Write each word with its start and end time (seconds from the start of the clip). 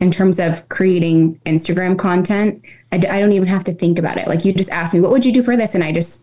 in 0.00 0.10
terms 0.10 0.38
of 0.38 0.68
creating 0.68 1.40
Instagram 1.46 1.98
content, 1.98 2.64
I 2.92 2.98
d- 2.98 3.08
I 3.08 3.20
don't 3.20 3.32
even 3.32 3.48
have 3.48 3.64
to 3.64 3.72
think 3.72 3.98
about 3.98 4.18
it. 4.18 4.28
Like 4.28 4.44
you 4.44 4.52
just 4.52 4.70
asked 4.70 4.94
me, 4.94 5.00
what 5.00 5.10
would 5.10 5.24
you 5.24 5.32
do 5.32 5.42
for 5.42 5.56
this? 5.56 5.74
And 5.74 5.82
I 5.82 5.92
just 5.92 6.22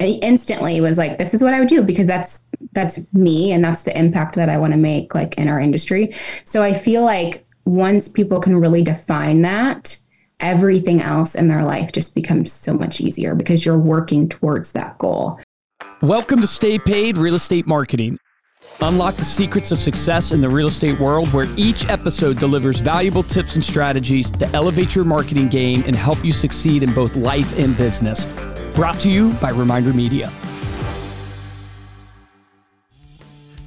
I 0.00 0.18
instantly 0.22 0.80
was 0.80 0.98
like, 0.98 1.18
this 1.18 1.34
is 1.34 1.42
what 1.42 1.54
I 1.54 1.60
would 1.60 1.68
do 1.68 1.82
because 1.82 2.06
that's 2.06 2.40
that's 2.72 3.00
me 3.12 3.52
and 3.52 3.64
that's 3.64 3.82
the 3.82 3.96
impact 3.96 4.34
that 4.36 4.48
I 4.48 4.56
want 4.56 4.72
to 4.72 4.78
make 4.78 5.14
like 5.14 5.34
in 5.36 5.48
our 5.48 5.60
industry. 5.60 6.14
So 6.44 6.62
I 6.62 6.72
feel 6.72 7.04
like 7.04 7.44
once 7.64 8.08
people 8.08 8.40
can 8.40 8.56
really 8.56 8.82
define 8.82 9.42
that, 9.42 9.98
everything 10.40 11.00
else 11.00 11.34
in 11.34 11.48
their 11.48 11.62
life 11.62 11.92
just 11.92 12.14
becomes 12.14 12.52
so 12.52 12.74
much 12.74 13.00
easier 13.00 13.34
because 13.34 13.64
you're 13.64 13.78
working 13.78 14.28
towards 14.28 14.72
that 14.72 14.98
goal. 14.98 15.38
Welcome 16.00 16.40
to 16.40 16.48
Stay 16.48 16.78
Paid 16.78 17.16
Real 17.16 17.36
Estate 17.36 17.66
Marketing. 17.66 18.18
Unlock 18.80 19.14
the 19.14 19.24
secrets 19.24 19.70
of 19.70 19.78
success 19.78 20.32
in 20.32 20.40
the 20.40 20.48
real 20.48 20.66
estate 20.66 20.98
world, 20.98 21.28
where 21.32 21.46
each 21.56 21.88
episode 21.88 22.38
delivers 22.38 22.80
valuable 22.80 23.22
tips 23.22 23.54
and 23.54 23.64
strategies 23.64 24.30
to 24.30 24.48
elevate 24.48 24.94
your 24.94 25.04
marketing 25.04 25.48
game 25.48 25.84
and 25.86 25.94
help 25.94 26.24
you 26.24 26.32
succeed 26.32 26.82
in 26.82 26.92
both 26.92 27.16
life 27.16 27.56
and 27.58 27.76
business. 27.76 28.26
Brought 28.74 28.98
to 29.00 29.08
you 29.08 29.32
by 29.34 29.50
Reminder 29.50 29.92
Media. 29.92 30.32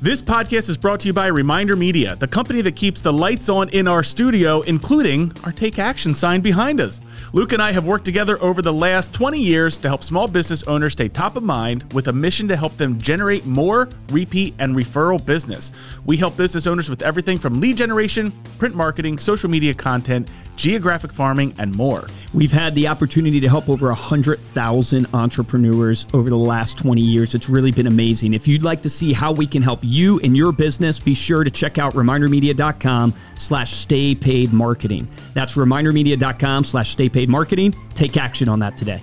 This 0.01 0.21
podcast 0.21 0.69
is 0.69 0.77
brought 0.77 0.99
to 0.99 1.07
you 1.07 1.13
by 1.13 1.27
Reminder 1.27 1.77
Media, 1.77 2.17
the 2.17 2.27
company 2.27 2.59
that 2.61 2.75
keeps 2.75 2.99
the 2.99 3.13
lights 3.13 3.47
on 3.47 3.69
in 3.69 3.87
our 3.87 4.03
studio, 4.03 4.59
including 4.61 5.31
our 5.45 5.53
Take 5.53 5.79
Action 5.79 6.13
sign 6.13 6.41
behind 6.41 6.81
us. 6.81 6.99
Luke 7.31 7.53
and 7.53 7.61
I 7.61 7.71
have 7.71 7.85
worked 7.85 8.03
together 8.03 8.39
over 8.41 8.61
the 8.61 8.73
last 8.73 9.13
20 9.13 9.39
years 9.39 9.77
to 9.77 9.87
help 9.87 10.03
small 10.03 10.27
business 10.27 10.63
owners 10.63 10.93
stay 10.93 11.07
top 11.07 11.37
of 11.37 11.43
mind 11.43 11.91
with 11.93 12.09
a 12.09 12.13
mission 12.13 12.45
to 12.49 12.57
help 12.57 12.75
them 12.75 12.99
generate 12.99 13.45
more 13.45 13.87
repeat 14.09 14.53
and 14.59 14.75
referral 14.75 15.25
business. 15.25 15.71
We 16.05 16.17
help 16.17 16.35
business 16.35 16.67
owners 16.67 16.89
with 16.89 17.01
everything 17.01 17.37
from 17.37 17.61
lead 17.61 17.77
generation, 17.77 18.33
print 18.59 18.75
marketing, 18.75 19.17
social 19.17 19.49
media 19.49 19.73
content, 19.73 20.29
geographic 20.55 21.11
farming, 21.11 21.53
and 21.57 21.75
more. 21.75 22.07
We've 22.33 22.51
had 22.51 22.75
the 22.75 22.87
opportunity 22.87 23.39
to 23.39 23.49
help 23.49 23.69
over 23.69 23.87
100,000 23.87 25.07
entrepreneurs 25.13 26.07
over 26.13 26.29
the 26.29 26.37
last 26.37 26.77
20 26.77 27.01
years. 27.01 27.33
It's 27.35 27.49
really 27.49 27.71
been 27.71 27.87
amazing. 27.87 28.33
If 28.33 28.47
you'd 28.47 28.63
like 28.63 28.81
to 28.83 28.89
see 28.89 29.13
how 29.13 29.31
we 29.31 29.47
can 29.47 29.61
help 29.61 29.79
you 29.81 30.19
and 30.19 30.35
your 30.35 30.51
business, 30.51 30.99
be 30.99 31.13
sure 31.15 31.43
to 31.43 31.51
check 31.51 31.77
out 31.77 31.93
remindermedia.com 31.93 33.13
slash 33.37 33.73
stay 33.73 34.15
paid 34.15 34.53
marketing. 34.53 35.07
That's 35.33 35.55
remindermedia.com 35.55 36.63
slash 36.63 36.89
stay 36.89 37.09
paid 37.09 37.29
marketing. 37.29 37.75
Take 37.93 38.17
action 38.17 38.49
on 38.49 38.59
that 38.59 38.77
today. 38.77 39.01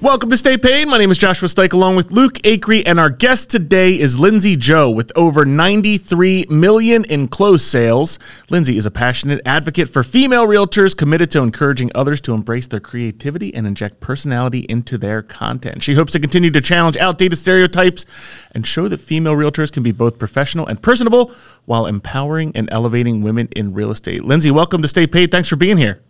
Welcome 0.00 0.30
to 0.30 0.36
Stay 0.36 0.56
Paid. 0.56 0.86
My 0.86 0.98
name 0.98 1.10
is 1.10 1.18
Joshua 1.18 1.48
Stike 1.48 1.72
along 1.72 1.96
with 1.96 2.12
Luke 2.12 2.34
Acree, 2.44 2.84
and 2.86 3.00
our 3.00 3.10
guest 3.10 3.50
today 3.50 3.98
is 3.98 4.16
Lindsey 4.16 4.54
Jo 4.54 4.88
with 4.88 5.10
over 5.16 5.44
93 5.44 6.46
million 6.48 7.04
in 7.06 7.26
closed 7.26 7.64
sales. 7.64 8.18
Lindsey 8.48 8.76
is 8.76 8.86
a 8.86 8.92
passionate 8.92 9.40
advocate 9.44 9.88
for 9.88 10.04
female 10.04 10.46
realtors 10.46 10.96
committed 10.96 11.32
to 11.32 11.42
encouraging 11.42 11.90
others 11.94 12.20
to 12.20 12.34
embrace 12.34 12.68
their 12.68 12.80
creativity 12.80 13.52
and 13.52 13.66
inject 13.66 13.98
personality 13.98 14.60
into 14.68 14.98
their 14.98 15.20
content. 15.20 15.82
She 15.82 15.94
hopes 15.94 16.12
to 16.12 16.20
continue 16.20 16.52
to 16.52 16.60
challenge 16.60 16.96
outdated 16.96 17.38
stereotypes 17.38 18.06
and 18.52 18.66
show 18.66 18.88
that 18.88 18.98
female 18.98 19.34
realtors 19.34 19.72
can 19.72 19.82
be 19.82 19.92
both 19.92 20.18
professional 20.18 20.66
and 20.66 20.80
personable 20.80 21.32
while 21.64 21.86
empowering 21.86 22.52
and 22.54 22.68
elevating 22.70 23.22
women 23.22 23.48
in 23.56 23.74
real 23.74 23.90
estate. 23.90 24.24
Lindsey, 24.24 24.50
welcome 24.50 24.80
to 24.82 24.88
Stay 24.88 25.06
Paid. 25.06 25.30
Thanks 25.30 25.48
for 25.48 25.56
being 25.56 25.76
here. 25.76 26.00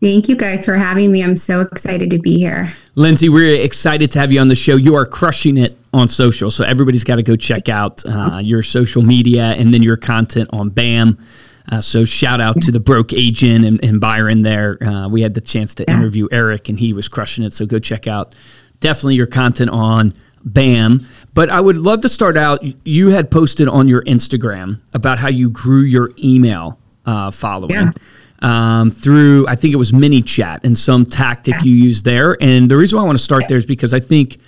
Thank 0.00 0.30
you 0.30 0.36
guys 0.36 0.64
for 0.64 0.76
having 0.76 1.12
me. 1.12 1.22
I'm 1.22 1.36
so 1.36 1.60
excited 1.60 2.08
to 2.10 2.18
be 2.18 2.38
here. 2.38 2.72
Lindsey, 2.94 3.28
we're 3.28 3.54
excited 3.62 4.10
to 4.12 4.18
have 4.18 4.32
you 4.32 4.40
on 4.40 4.48
the 4.48 4.54
show. 4.54 4.76
You 4.76 4.94
are 4.94 5.04
crushing 5.04 5.58
it 5.58 5.76
on 5.92 6.08
social. 6.08 6.50
So 6.50 6.64
everybody's 6.64 7.04
got 7.04 7.16
to 7.16 7.22
go 7.22 7.36
check 7.36 7.68
out 7.68 8.02
uh, 8.08 8.40
your 8.42 8.62
social 8.62 9.02
media 9.02 9.52
and 9.58 9.74
then 9.74 9.82
your 9.82 9.98
content 9.98 10.48
on 10.54 10.70
BAM. 10.70 11.18
Uh, 11.70 11.82
so 11.82 12.06
shout 12.06 12.40
out 12.40 12.60
to 12.62 12.72
the 12.72 12.80
broke 12.80 13.12
agent 13.12 13.66
and, 13.66 13.84
and 13.84 14.00
Byron 14.00 14.40
there. 14.40 14.82
Uh, 14.82 15.08
we 15.08 15.20
had 15.20 15.34
the 15.34 15.40
chance 15.42 15.74
to 15.74 15.84
yeah. 15.86 15.94
interview 15.94 16.28
Eric 16.32 16.70
and 16.70 16.80
he 16.80 16.94
was 16.94 17.06
crushing 17.06 17.44
it. 17.44 17.52
So 17.52 17.66
go 17.66 17.78
check 17.78 18.06
out 18.06 18.34
definitely 18.80 19.16
your 19.16 19.26
content 19.26 19.68
on 19.68 20.14
BAM. 20.44 21.06
But 21.34 21.50
I 21.50 21.60
would 21.60 21.76
love 21.76 22.00
to 22.00 22.08
start 22.08 22.38
out. 22.38 22.62
You 22.86 23.08
had 23.08 23.30
posted 23.30 23.68
on 23.68 23.86
your 23.86 24.02
Instagram 24.04 24.80
about 24.94 25.18
how 25.18 25.28
you 25.28 25.50
grew 25.50 25.82
your 25.82 26.12
email 26.18 26.78
uh, 27.04 27.30
following. 27.30 27.74
Yeah 27.74 27.92
um, 28.42 28.90
through, 28.90 29.46
I 29.48 29.56
think 29.56 29.74
it 29.74 29.76
was 29.76 29.92
ManyChat 29.92 30.64
and 30.64 30.78
some 30.78 31.04
tactic 31.04 31.62
you 31.62 31.72
use 31.72 32.02
there. 32.02 32.36
And 32.40 32.70
the 32.70 32.76
reason 32.76 32.96
why 32.96 33.02
I 33.02 33.06
want 33.06 33.18
to 33.18 33.24
start 33.24 33.44
there 33.48 33.58
is 33.58 33.66
because 33.66 33.92
I 33.92 34.00
think 34.00 34.38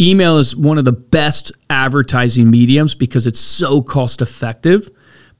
email 0.00 0.38
is 0.38 0.56
one 0.56 0.78
of 0.78 0.84
the 0.84 0.92
best 0.92 1.52
advertising 1.68 2.50
mediums 2.50 2.94
because 2.94 3.26
it's 3.26 3.40
so 3.40 3.82
cost 3.82 4.20
effective. 4.20 4.90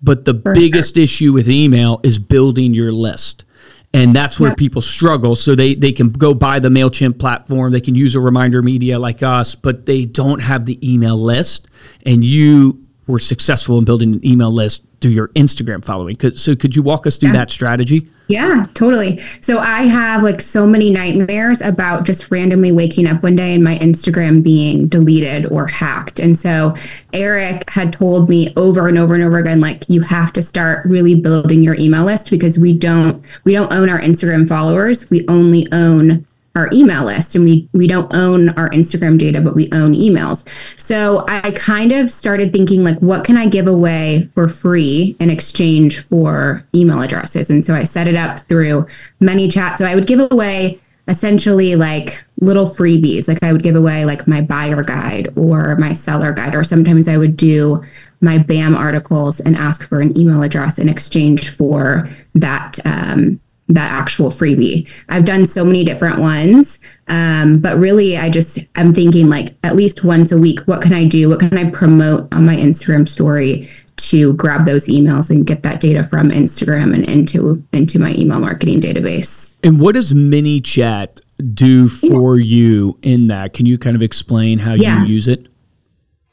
But 0.02 0.24
the 0.24 0.34
For 0.34 0.54
biggest 0.54 0.94
sure. 0.94 1.02
issue 1.02 1.32
with 1.32 1.48
email 1.48 2.00
is 2.02 2.18
building 2.18 2.74
your 2.74 2.92
list. 2.92 3.44
And 3.92 4.14
that's 4.14 4.38
where 4.38 4.54
people 4.54 4.82
struggle. 4.82 5.34
So 5.34 5.56
they, 5.56 5.74
they 5.74 5.90
can 5.90 6.10
go 6.10 6.32
buy 6.32 6.60
the 6.60 6.68
MailChimp 6.68 7.18
platform, 7.18 7.72
they 7.72 7.80
can 7.80 7.96
use 7.96 8.14
a 8.14 8.20
reminder 8.20 8.62
media 8.62 9.00
like 9.00 9.22
us, 9.22 9.56
but 9.56 9.86
they 9.86 10.04
don't 10.04 10.38
have 10.40 10.64
the 10.64 10.78
email 10.88 11.20
list. 11.20 11.66
And 12.06 12.22
you 12.22 12.86
were 13.10 13.18
successful 13.18 13.78
in 13.78 13.84
building 13.84 14.14
an 14.14 14.26
email 14.26 14.52
list 14.52 14.84
through 15.00 15.12
your 15.12 15.28
Instagram 15.28 15.84
following. 15.84 16.16
So 16.36 16.54
could 16.54 16.76
you 16.76 16.82
walk 16.82 17.06
us 17.06 17.16
through 17.16 17.30
yeah. 17.30 17.36
that 17.36 17.50
strategy? 17.50 18.08
Yeah, 18.28 18.66
totally. 18.74 19.20
So 19.40 19.58
I 19.58 19.82
have 19.82 20.22
like 20.22 20.40
so 20.40 20.64
many 20.66 20.90
nightmares 20.90 21.60
about 21.60 22.04
just 22.04 22.30
randomly 22.30 22.70
waking 22.70 23.08
up 23.08 23.22
one 23.22 23.34
day 23.34 23.54
and 23.54 23.64
my 23.64 23.76
Instagram 23.78 24.42
being 24.42 24.86
deleted 24.86 25.46
or 25.46 25.66
hacked. 25.66 26.20
And 26.20 26.38
so 26.38 26.76
Eric 27.12 27.68
had 27.70 27.92
told 27.92 28.28
me 28.28 28.52
over 28.56 28.86
and 28.86 28.98
over 28.98 29.14
and 29.14 29.24
over 29.24 29.38
again 29.38 29.60
like 29.60 29.88
you 29.88 30.02
have 30.02 30.32
to 30.34 30.42
start 30.42 30.86
really 30.86 31.20
building 31.20 31.62
your 31.62 31.74
email 31.74 32.04
list 32.04 32.30
because 32.30 32.58
we 32.58 32.76
don't 32.76 33.24
we 33.44 33.52
don't 33.52 33.72
own 33.72 33.88
our 33.88 34.00
Instagram 34.00 34.48
followers. 34.48 35.10
We 35.10 35.26
only 35.26 35.66
own 35.72 36.24
our 36.56 36.68
email 36.72 37.04
list 37.04 37.34
and 37.34 37.44
we 37.44 37.68
we 37.72 37.86
don't 37.86 38.12
own 38.12 38.50
our 38.50 38.70
Instagram 38.70 39.18
data 39.18 39.40
but 39.40 39.54
we 39.54 39.68
own 39.72 39.94
emails. 39.94 40.46
So 40.76 41.24
I 41.28 41.52
kind 41.52 41.92
of 41.92 42.10
started 42.10 42.52
thinking 42.52 42.82
like 42.82 42.98
what 42.98 43.24
can 43.24 43.36
I 43.36 43.46
give 43.46 43.66
away 43.66 44.28
for 44.34 44.48
free 44.48 45.16
in 45.20 45.30
exchange 45.30 46.00
for 46.00 46.64
email 46.74 47.02
addresses? 47.02 47.50
And 47.50 47.64
so 47.64 47.74
I 47.74 47.84
set 47.84 48.08
it 48.08 48.16
up 48.16 48.40
through 48.40 48.86
ManyChat 49.20 49.78
so 49.78 49.84
I 49.84 49.94
would 49.94 50.06
give 50.06 50.20
away 50.30 50.80
essentially 51.08 51.76
like 51.76 52.24
little 52.40 52.68
freebies. 52.68 53.28
Like 53.28 53.42
I 53.42 53.52
would 53.52 53.62
give 53.62 53.76
away 53.76 54.04
like 54.04 54.26
my 54.26 54.40
buyer 54.40 54.82
guide 54.82 55.32
or 55.36 55.76
my 55.76 55.92
seller 55.92 56.32
guide 56.32 56.54
or 56.54 56.64
sometimes 56.64 57.08
I 57.08 57.16
would 57.16 57.36
do 57.36 57.84
my 58.20 58.38
BAM 58.38 58.76
articles 58.76 59.40
and 59.40 59.56
ask 59.56 59.86
for 59.88 60.00
an 60.00 60.16
email 60.18 60.42
address 60.42 60.78
in 60.78 60.88
exchange 60.88 61.48
for 61.48 62.08
that 62.34 62.78
um, 62.84 63.40
that 63.74 63.90
actual 63.90 64.30
freebie. 64.30 64.88
I've 65.08 65.24
done 65.24 65.46
so 65.46 65.64
many 65.64 65.84
different 65.84 66.18
ones, 66.18 66.78
um, 67.08 67.58
but 67.60 67.78
really, 67.78 68.16
I 68.16 68.30
just 68.30 68.58
I'm 68.76 68.94
thinking 68.94 69.28
like 69.28 69.54
at 69.64 69.76
least 69.76 70.04
once 70.04 70.32
a 70.32 70.38
week, 70.38 70.60
what 70.60 70.82
can 70.82 70.92
I 70.92 71.04
do? 71.06 71.28
What 71.28 71.40
can 71.40 71.56
I 71.56 71.70
promote 71.70 72.32
on 72.32 72.46
my 72.46 72.56
Instagram 72.56 73.08
story 73.08 73.70
to 73.96 74.32
grab 74.34 74.64
those 74.64 74.86
emails 74.86 75.30
and 75.30 75.46
get 75.46 75.62
that 75.62 75.80
data 75.80 76.04
from 76.04 76.30
Instagram 76.30 76.94
and 76.94 77.04
into 77.04 77.62
into 77.72 77.98
my 77.98 78.14
email 78.14 78.40
marketing 78.40 78.80
database? 78.80 79.56
And 79.62 79.80
what 79.80 79.94
does 79.94 80.12
ManyChat 80.12 81.20
do 81.54 81.88
for 81.88 82.38
you 82.38 82.98
in 83.02 83.28
that? 83.28 83.52
Can 83.52 83.66
you 83.66 83.78
kind 83.78 83.96
of 83.96 84.02
explain 84.02 84.58
how 84.58 84.74
yeah. 84.74 85.02
you 85.02 85.12
use 85.12 85.28
it? 85.28 85.49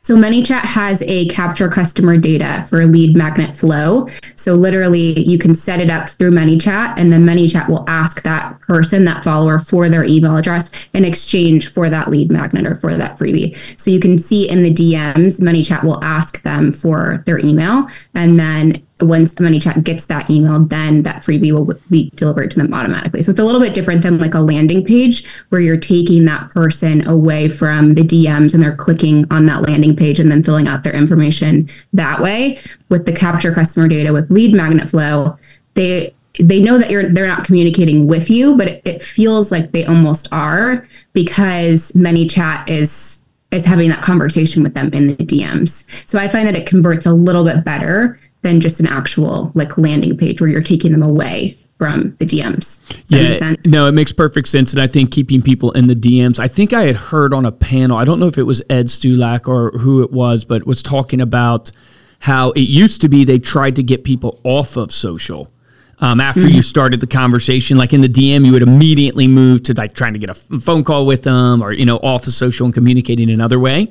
So 0.08 0.16
ManyChat 0.16 0.62
has 0.62 1.04
a 1.06 1.28
capture 1.28 1.68
customer 1.68 2.16
data 2.16 2.66
for 2.70 2.86
lead 2.86 3.14
magnet 3.14 3.58
flow. 3.58 4.08
So 4.36 4.54
literally 4.56 5.20
you 5.20 5.38
can 5.38 5.54
set 5.54 5.82
it 5.82 5.90
up 5.90 6.08
through 6.08 6.32
ManyChat 6.32 6.94
and 6.96 7.12
then 7.12 7.26
ManyChat 7.26 7.68
will 7.68 7.84
ask 7.90 8.22
that 8.22 8.58
person, 8.62 9.04
that 9.04 9.26
follower 9.26 9.60
for 9.60 9.90
their 9.90 10.06
email 10.06 10.38
address 10.38 10.72
in 10.94 11.04
exchange 11.04 11.74
for 11.74 11.90
that 11.90 12.10
lead 12.10 12.32
magnet 12.32 12.66
or 12.66 12.78
for 12.78 12.96
that 12.96 13.20
freebie. 13.20 13.58
So 13.76 13.92
you 13.92 14.00
can 14.00 14.18
see 14.18 14.50
in 14.50 14.64
the 14.64 14.74
DMs, 14.74 15.42
ManyChat 15.42 15.84
will 15.84 16.02
ask 16.02 16.42
them 16.44 16.72
for 16.72 17.22
their 17.26 17.40
email 17.40 17.90
and 18.14 18.40
then 18.40 18.87
once 19.00 19.36
the 19.36 19.44
ManyChat 19.44 19.84
gets 19.84 20.06
that 20.06 20.30
email, 20.30 20.60
then 20.60 21.04
that 21.04 21.24
freebie 21.24 21.52
will 21.52 21.80
be 21.90 22.10
delivered 22.16 22.52
to 22.52 22.58
them 22.58 22.74
automatically. 22.74 23.22
So 23.22 23.30
it's 23.30 23.40
a 23.40 23.44
little 23.44 23.62
bit 23.62 23.74
different 23.76 24.02
than 24.02 24.18
like 24.18 24.34
a 24.34 24.40
landing 24.40 24.84
page 24.84 25.26
where 25.50 25.62
you're 25.62 25.78
taking 25.78 26.26
that 26.26 26.50
person 26.50 27.08
away 27.08 27.50
from 27.50 27.94
the 27.94 28.02
DMs 28.02 28.54
and 28.54 28.64
they're 28.64 28.76
clicking 28.76 29.26
on 29.32 29.46
that 29.46 29.62
landing 29.62 29.96
page 29.96 30.20
and 30.20 30.32
then 30.32 30.42
filling 30.42 30.68
out 30.68 30.84
their 30.84 30.96
information 30.96 31.70
that 31.94 32.22
way. 32.22 32.60
With 32.90 33.06
the 33.06 33.14
capture 33.14 33.54
customer 33.54 33.88
data 33.88 34.14
with 34.14 34.32
lead 34.32 34.54
magnet 34.54 34.90
flow, 34.90 35.38
they 35.74 36.16
they 36.40 36.62
know 36.62 36.78
that 36.78 36.90
you're 36.90 37.10
they're 37.10 37.28
not 37.28 37.46
communicating 37.46 38.08
with 38.08 38.30
you, 38.30 38.56
but 38.56 38.68
it, 38.68 38.82
it 38.86 39.02
feels 39.02 39.52
like 39.52 39.72
they 39.72 39.86
almost 39.86 40.32
are 40.32 40.88
because 41.14 41.92
ManyChat 41.92 42.70
is 42.70 43.24
is 43.52 43.64
having 43.64 43.90
that 43.90 44.04
conversation 44.04 44.64
with 44.64 44.74
them 44.74 44.90
in 44.94 45.08
the 45.08 45.16
DMs. 45.16 45.86
So 46.06 46.20
I 46.20 46.28
find 46.28 46.48
that 46.48 46.56
it 46.56 46.68
converts 46.68 47.06
a 47.06 47.14
little 47.14 47.44
bit 47.44 47.64
better 47.64 48.20
than 48.48 48.62
just 48.62 48.80
an 48.80 48.88
actual 48.88 49.52
like 49.56 49.78
landing 49.78 50.18
page 50.18 50.40
where 50.40 50.50
you're 50.50 50.64
taking 50.64 50.94
them 50.94 51.04
away 51.04 51.58
from 51.78 52.16
the 52.18 52.26
DMs. 52.26 52.82
Does 53.08 53.40
yeah, 53.40 53.54
no, 53.66 53.88
it 53.88 53.92
makes 53.92 54.12
perfect 54.12 54.48
sense, 54.48 54.74
and 54.74 54.82
I 54.82 54.88
think 54.88 55.12
keeping 55.12 55.42
people 55.42 55.72
in 55.74 55.88
the 55.88 55.94
DMs. 55.94 56.40
I 56.40 56.48
think 56.48 56.74
I 56.74 56.84
had 56.84 56.96
heard 56.96 57.34
on 57.34 57.46
a 57.46 57.52
panel. 57.52 57.98
I 57.98 58.06
don't 58.06 58.20
know 58.20 58.28
if 58.28 58.38
it 58.38 58.44
was 58.44 58.62
Ed 58.70 58.88
Stulak 58.88 59.48
or 59.48 59.78
who 59.78 60.02
it 60.02 60.12
was, 60.12 60.46
but 60.46 60.66
was 60.66 60.82
talking 60.82 61.22
about 61.22 61.72
how 62.20 62.52
it 62.52 62.62
used 62.62 63.02
to 63.02 63.10
be 63.10 63.24
they 63.26 63.38
tried 63.38 63.76
to 63.76 63.84
get 63.84 64.04
people 64.04 64.40
off 64.44 64.76
of 64.78 64.92
social. 64.92 65.52
Um, 66.00 66.20
after 66.20 66.42
mm-hmm. 66.42 66.56
you 66.56 66.62
started 66.62 67.00
the 67.00 67.08
conversation, 67.08 67.78
like 67.78 67.92
in 67.92 68.02
the 68.02 68.10
DM, 68.10 68.46
you 68.46 68.52
would 68.54 68.62
immediately 68.62 69.28
move 69.28 69.64
to 69.64 69.74
like 69.74 69.94
trying 69.94 70.14
to 70.14 70.20
get 70.20 70.30
a 70.30 70.36
phone 70.60 70.84
call 70.84 71.06
with 71.06 71.24
them 71.24 71.62
or, 71.62 71.74
you 71.74 71.86
know, 71.86 71.98
off 71.98 72.24
the 72.24 72.32
social 72.32 72.66
and 72.66 72.74
communicating 72.74 73.30
another 73.30 73.60
way. 73.60 73.90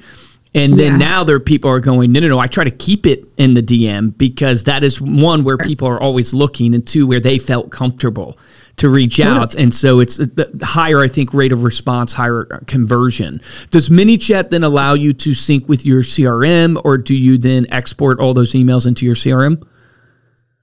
And 0.56 0.72
then 0.72 0.92
yeah. 0.92 1.08
now 1.08 1.22
there 1.22 1.36
are 1.36 1.40
people 1.40 1.70
are 1.70 1.80
going, 1.80 2.12
no, 2.12 2.20
no, 2.20 2.28
no. 2.28 2.38
I 2.38 2.46
try 2.46 2.64
to 2.64 2.70
keep 2.70 3.04
it 3.04 3.26
in 3.36 3.52
the 3.52 3.62
DM 3.62 4.16
because 4.16 4.64
that 4.64 4.82
is 4.82 4.98
one 5.02 5.44
where 5.44 5.58
people 5.58 5.86
are 5.86 6.00
always 6.00 6.32
looking, 6.32 6.74
and 6.74 6.84
two 6.86 7.06
where 7.06 7.20
they 7.20 7.38
felt 7.38 7.70
comfortable 7.70 8.38
to 8.78 8.88
reach 8.88 9.20
out. 9.20 9.54
And 9.54 9.72
so 9.72 10.00
it's 10.00 10.18
uh, 10.18 10.26
the 10.34 10.64
higher, 10.64 11.02
I 11.02 11.08
think, 11.08 11.34
rate 11.34 11.52
of 11.52 11.62
response, 11.62 12.14
higher 12.14 12.48
uh, 12.50 12.60
conversion. 12.66 13.42
Does 13.70 13.90
ManyChat 13.90 14.48
then 14.48 14.64
allow 14.64 14.94
you 14.94 15.12
to 15.12 15.34
sync 15.34 15.68
with 15.68 15.84
your 15.84 16.00
CRM, 16.02 16.80
or 16.84 16.96
do 16.96 17.14
you 17.14 17.36
then 17.36 17.66
export 17.70 18.18
all 18.18 18.32
those 18.32 18.52
emails 18.52 18.86
into 18.86 19.04
your 19.04 19.14
CRM? 19.14 19.62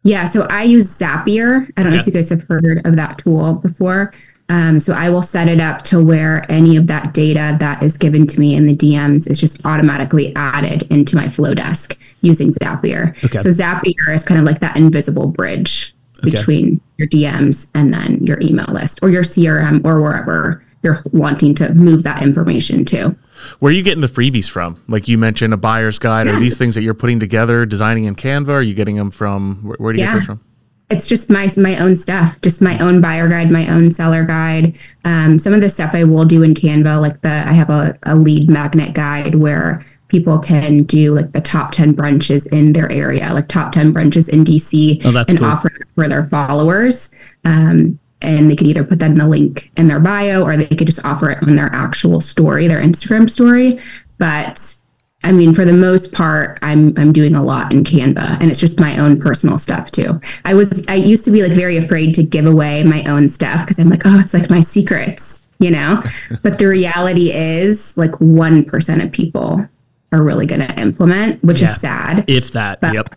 Yeah, 0.02 0.26
so 0.26 0.48
I 0.50 0.64
use 0.64 0.88
Zapier. 0.88 1.70
I 1.78 1.84
don't 1.84 1.88
okay. 1.88 1.96
know 1.96 2.02
if 2.02 2.08
you 2.08 2.14
guys 2.14 2.30
have 2.32 2.44
heard 2.48 2.82
of 2.84 2.96
that 2.96 3.20
tool 3.20 3.56
before. 3.56 4.12
Um, 4.50 4.80
so 4.80 4.94
I 4.94 5.10
will 5.10 5.22
set 5.22 5.48
it 5.48 5.60
up 5.60 5.84
to 5.84 6.04
where 6.04 6.46
any 6.52 6.76
of 6.76 6.88
that 6.88 7.14
data 7.14 7.56
that 7.60 7.82
is 7.82 7.98
given 7.98 8.28
to 8.28 8.40
me 8.40 8.56
in 8.56 8.66
the 8.66 8.76
DMs 8.76 9.30
is 9.30 9.40
just 9.40 9.66
automatically 9.66 10.36
added 10.36 10.84
into 10.92 11.16
my 11.16 11.26
Flodesk 11.26 11.98
using 12.22 12.54
Zapier. 12.54 13.16
Okay. 13.24 13.40
So 13.40 13.50
Zapier 13.50 14.14
is 14.14 14.24
kind 14.24 14.40
of 14.40 14.46
like 14.46 14.60
that 14.60 14.76
invisible 14.76 15.30
bridge 15.30 15.96
okay. 16.20 16.32
between 16.32 16.82
your 16.98 17.08
DMs 17.08 17.70
and 17.74 17.94
then 17.94 18.26
your 18.26 18.40
email 18.42 18.68
list 18.70 19.00
or 19.02 19.10
your 19.10 19.24
CRM 19.24 19.84
or 19.86 20.02
wherever 20.02 20.64
you're 20.84 21.02
wanting 21.12 21.56
to 21.56 21.74
move 21.74 22.04
that 22.04 22.22
information 22.22 22.84
to. 22.86 23.16
Where 23.60 23.72
are 23.72 23.74
you 23.74 23.84
getting 23.84 24.02
the 24.02 24.08
freebies 24.08 24.50
from? 24.50 24.82
Like 24.88 25.08
you 25.08 25.18
mentioned, 25.18 25.54
a 25.54 25.58
buyer's 25.58 25.98
guide. 25.98 26.28
Yeah. 26.28 26.36
Are 26.36 26.40
these 26.40 26.58
things 26.58 26.76
that 26.76 26.84
you're 26.84 26.94
putting 26.94 27.20
together, 27.20 27.66
designing 27.66 28.06
in 28.06 28.16
Canva? 28.16 28.50
Are 28.50 28.62
you 28.62 28.74
getting 28.74 28.98
them 28.98 29.12
from 29.12 29.64
where, 29.64 29.78
where 29.80 29.94
do 29.94 30.00
you 30.00 30.06
yeah. 30.06 30.12
get 30.12 30.20
those 30.20 30.26
from? 30.26 30.42
It's 30.90 31.08
just 31.08 31.30
my 31.30 31.50
my 31.58 31.78
own 31.78 31.96
stuff, 31.96 32.40
just 32.42 32.62
my 32.62 32.78
own 32.80 33.02
buyer 33.02 33.28
guide, 33.28 33.52
my 33.52 33.68
own 33.70 33.92
seller 33.92 34.24
guide. 34.24 34.78
Um, 35.06 35.40
some 35.40 35.54
of 35.54 35.62
the 35.62 35.70
stuff 35.70 35.92
I 35.94 36.04
will 36.04 36.26
do 36.26 36.44
in 36.44 36.54
Canva, 36.54 37.02
like 37.02 37.22
the 37.22 37.32
I 37.32 37.54
have 37.54 37.70
a, 37.70 37.98
a 38.04 38.16
lead 38.16 38.50
magnet 38.50 38.94
guide 38.94 39.36
where 39.36 39.86
people 40.10 40.38
can 40.38 40.84
do 40.84 41.12
like 41.12 41.32
the 41.32 41.42
top 41.42 41.72
10 41.72 41.96
brunches 41.96 42.46
in 42.54 42.74
their 42.74 42.92
area, 42.92 43.34
like 43.34 43.48
top 43.48 43.72
10 43.74 43.94
brunches 43.94 44.30
in 44.30 44.46
DC 44.46 45.02
oh, 45.06 45.18
and 45.18 45.40
cool. 45.40 45.48
offer 45.48 45.72
for 45.96 46.08
their 46.08 46.26
followers. 46.26 47.14
Um, 47.46 48.00
and 48.22 48.50
they 48.50 48.56
could 48.56 48.68
either 48.68 48.84
put 48.84 49.00
that 49.00 49.12
in 49.12 49.18
the 49.18 49.28
link 49.28 49.72
in 49.76 49.88
their 49.88 50.00
bio 50.00 50.44
or 50.44 50.56
they 50.56 50.68
could 50.68 50.86
just 50.86 51.04
offer 51.04 51.32
it 51.32 51.44
on 51.44 51.56
their 51.56 51.74
actual 51.74 52.22
story, 52.22 52.68
their 52.68 52.82
Instagram 52.82 53.30
story. 53.30 53.82
But 54.18 54.76
I 55.24 55.32
mean, 55.32 55.54
for 55.54 55.64
the 55.64 55.74
most 55.74 56.12
part, 56.12 56.60
I'm 56.62 56.94
I'm 56.98 57.14
doing 57.14 57.36
a 57.36 57.44
lot 57.44 57.72
in 57.72 57.84
Canva, 57.84 58.40
and 58.42 58.52
it's 58.52 58.60
just 58.60 58.80
my 58.80 58.98
own 58.98 59.20
personal 59.20 59.58
stuff 59.58 59.92
too. 59.92 60.20
I 60.46 60.54
was 60.54 60.86
I 60.88 60.96
used 60.96 61.24
to 61.26 61.32
be 61.32 61.42
like 61.44 61.54
very 61.54 61.78
afraid 61.78 62.14
to 62.16 62.24
give 62.24 62.46
away 62.46 62.84
my 62.84 63.04
own 63.06 63.30
stuff 63.30 63.62
because 63.62 63.80
I'm 63.80 63.90
like, 63.90 64.04
oh, 64.06 64.20
it's 64.20 64.34
like 64.34 64.50
my 64.50 64.62
secrets, 64.62 65.48
you 65.60 65.72
know. 65.72 66.04
but 66.44 66.60
the 66.60 66.68
reality 66.68 67.32
is, 67.32 67.96
like 67.98 68.20
one 68.20 68.66
percent 68.66 69.02
of 69.02 69.12
people 69.12 69.68
are 70.12 70.24
really 70.24 70.46
going 70.46 70.62
to 70.62 70.80
implement, 70.80 71.44
which 71.44 71.62
yeah, 71.62 71.74
is 71.74 71.82
sad. 71.82 72.26
If 72.28 72.52
that, 72.52 72.82
but, 72.82 72.94
yep. 72.94 73.16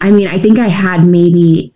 I 0.00 0.10
mean, 0.10 0.28
I 0.28 0.38
think 0.38 0.58
I 0.58 0.68
had 0.68 1.04
maybe 1.04 1.74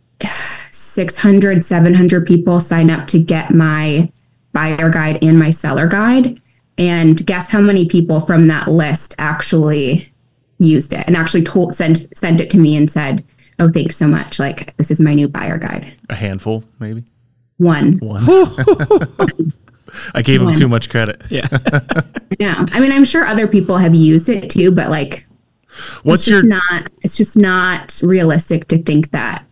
600, 0.70 1.62
700 1.62 2.26
people 2.26 2.60
sign 2.60 2.90
up 2.90 3.06
to 3.08 3.18
get 3.18 3.50
my 3.50 4.10
buyer 4.52 4.90
guide 4.90 5.18
and 5.22 5.38
my 5.38 5.50
seller 5.50 5.86
guide 5.86 6.40
and 6.80 7.24
guess 7.26 7.50
how 7.50 7.60
many 7.60 7.86
people 7.86 8.20
from 8.20 8.48
that 8.48 8.66
list 8.66 9.14
actually 9.18 10.10
used 10.58 10.92
it 10.92 11.04
and 11.06 11.16
actually 11.16 11.44
told 11.44 11.74
sent 11.74 12.16
sent 12.16 12.40
it 12.40 12.50
to 12.50 12.58
me 12.58 12.74
and 12.76 12.90
said, 12.90 13.22
"Oh, 13.58 13.68
thanks 13.68 13.96
so 13.96 14.08
much. 14.08 14.38
Like 14.40 14.76
this 14.78 14.90
is 14.90 14.98
my 14.98 15.14
new 15.14 15.28
buyer 15.28 15.58
guide." 15.58 15.92
A 16.08 16.14
handful, 16.16 16.64
maybe. 16.80 17.04
One. 17.58 17.98
One. 17.98 18.24
I 20.14 20.22
gave 20.22 20.40
One. 20.40 20.54
him 20.54 20.58
too 20.58 20.68
much 20.68 20.88
credit. 20.88 21.20
Yeah. 21.30 21.48
yeah. 22.38 22.64
I 22.72 22.80
mean, 22.80 22.92
I'm 22.92 23.04
sure 23.04 23.26
other 23.26 23.46
people 23.46 23.76
have 23.76 23.94
used 23.94 24.28
it 24.28 24.48
too, 24.48 24.70
but 24.72 24.88
like 24.88 25.26
What's 26.02 26.26
your 26.26 26.42
not 26.42 26.90
it's 27.02 27.16
just 27.16 27.36
not 27.36 28.00
realistic 28.02 28.68
to 28.68 28.78
think 28.78 29.10
that 29.10 29.44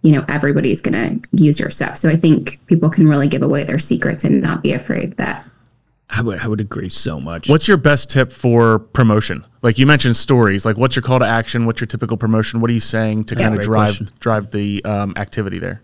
you 0.00 0.12
know 0.12 0.24
everybody's 0.28 0.80
going 0.80 1.20
to 1.22 1.28
use 1.30 1.60
your 1.60 1.70
stuff. 1.70 1.96
So 1.96 2.08
I 2.08 2.16
think 2.16 2.58
people 2.66 2.90
can 2.90 3.06
really 3.08 3.28
give 3.28 3.42
away 3.42 3.62
their 3.62 3.78
secrets 3.78 4.24
and 4.24 4.42
not 4.42 4.62
be 4.62 4.72
afraid 4.72 5.16
that 5.18 5.46
I 6.12 6.20
would 6.20 6.40
I 6.40 6.46
would 6.46 6.60
agree 6.60 6.90
so 6.90 7.18
much. 7.18 7.48
What's 7.48 7.66
your 7.66 7.78
best 7.78 8.10
tip 8.10 8.30
for 8.30 8.78
promotion? 8.78 9.46
Like 9.62 9.78
you 9.78 9.86
mentioned 9.86 10.16
stories. 10.16 10.66
Like 10.66 10.76
what's 10.76 10.94
your 10.94 11.02
call 11.02 11.18
to 11.18 11.26
action? 11.26 11.64
What's 11.64 11.80
your 11.80 11.86
typical 11.86 12.18
promotion? 12.18 12.60
What 12.60 12.70
are 12.70 12.74
you 12.74 12.80
saying 12.80 13.24
to 13.24 13.34
yeah, 13.34 13.48
kind 13.48 13.54
of 13.58 13.62
drive 13.62 13.96
question. 13.96 14.08
drive 14.20 14.50
the 14.50 14.84
um, 14.84 15.14
activity 15.16 15.58
there? 15.58 15.82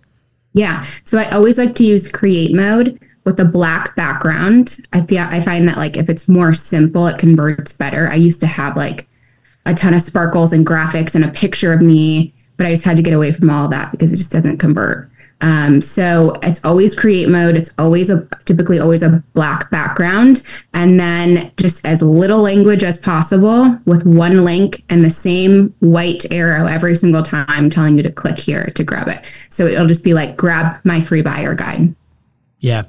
Yeah. 0.52 0.86
So 1.04 1.18
I 1.18 1.30
always 1.30 1.56
like 1.56 1.74
to 1.76 1.84
use 1.84 2.10
create 2.10 2.54
mode 2.54 3.00
with 3.24 3.40
a 3.40 3.44
black 3.44 3.96
background. 3.96 4.86
I 4.92 5.00
feel 5.06 5.20
I 5.22 5.40
find 5.40 5.66
that 5.66 5.78
like 5.78 5.96
if 5.96 6.10
it's 6.10 6.28
more 6.28 6.52
simple, 6.52 7.06
it 7.06 7.18
converts 7.18 7.72
better. 7.72 8.10
I 8.10 8.16
used 8.16 8.40
to 8.40 8.46
have 8.46 8.76
like 8.76 9.08
a 9.64 9.74
ton 9.74 9.94
of 9.94 10.02
sparkles 10.02 10.52
and 10.52 10.66
graphics 10.66 11.14
and 11.14 11.24
a 11.24 11.30
picture 11.30 11.72
of 11.72 11.80
me, 11.80 12.34
but 12.58 12.66
I 12.66 12.70
just 12.70 12.84
had 12.84 12.96
to 12.96 13.02
get 13.02 13.14
away 13.14 13.32
from 13.32 13.48
all 13.48 13.64
of 13.64 13.70
that 13.70 13.92
because 13.92 14.12
it 14.12 14.16
just 14.16 14.32
doesn't 14.32 14.58
convert. 14.58 15.10
Um, 15.40 15.80
so 15.80 16.34
it's 16.42 16.64
always 16.64 16.94
create 16.94 17.28
mode. 17.28 17.56
It's 17.56 17.72
always 17.78 18.10
a 18.10 18.26
typically 18.44 18.80
always 18.80 19.02
a 19.02 19.22
black 19.34 19.70
background, 19.70 20.42
and 20.74 20.98
then 20.98 21.52
just 21.56 21.84
as 21.86 22.02
little 22.02 22.40
language 22.40 22.82
as 22.82 22.98
possible 22.98 23.78
with 23.84 24.04
one 24.04 24.44
link 24.44 24.82
and 24.88 25.04
the 25.04 25.10
same 25.10 25.74
white 25.78 26.24
arrow 26.32 26.66
every 26.66 26.96
single 26.96 27.22
time 27.22 27.70
telling 27.70 27.96
you 27.96 28.02
to 28.02 28.10
click 28.10 28.38
here 28.38 28.72
to 28.74 28.82
grab 28.82 29.08
it. 29.08 29.22
So 29.48 29.66
it'll 29.66 29.86
just 29.86 30.02
be 30.02 30.14
like 30.14 30.36
grab 30.36 30.80
my 30.84 31.00
free 31.00 31.22
buyer 31.22 31.54
guide. 31.54 31.94
Yeah, 32.58 32.84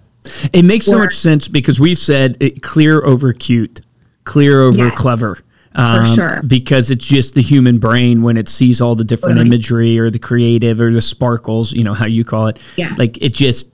it 0.51 0.63
makes 0.63 0.87
or, 0.87 0.91
so 0.91 0.97
much 0.97 1.17
sense 1.17 1.47
because 1.47 1.79
we've 1.79 1.99
said 1.99 2.35
it, 2.39 2.63
clear 2.63 3.03
over 3.05 3.31
cute, 3.31 3.81
clear 4.23 4.61
over 4.61 4.77
yes. 4.77 4.97
clever 4.97 5.37
um, 5.75 6.05
For 6.05 6.13
sure. 6.13 6.41
Because 6.45 6.91
it's 6.91 7.05
just 7.05 7.35
the 7.35 7.41
human 7.41 7.79
brain 7.79 8.23
when 8.23 8.37
it 8.37 8.49
sees 8.49 8.81
all 8.81 8.95
the 8.95 9.03
different 9.03 9.39
imagery 9.39 9.99
or 9.99 10.09
the 10.09 10.19
creative 10.19 10.81
or 10.81 10.91
the 10.91 11.01
sparkles, 11.01 11.73
you 11.73 11.83
know, 11.83 11.93
how 11.93 12.05
you 12.05 12.25
call 12.25 12.47
it. 12.47 12.59
Yeah. 12.75 12.95
Like 12.97 13.17
it 13.21 13.33
just 13.33 13.71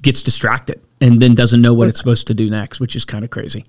gets 0.00 0.22
distracted 0.22 0.80
and 1.00 1.20
then 1.20 1.34
doesn't 1.34 1.60
know 1.60 1.74
what 1.74 1.88
it's 1.88 1.98
supposed 1.98 2.26
to 2.28 2.34
do 2.34 2.48
next, 2.48 2.80
which 2.80 2.96
is 2.96 3.04
kind 3.04 3.24
of 3.24 3.30
crazy. 3.30 3.64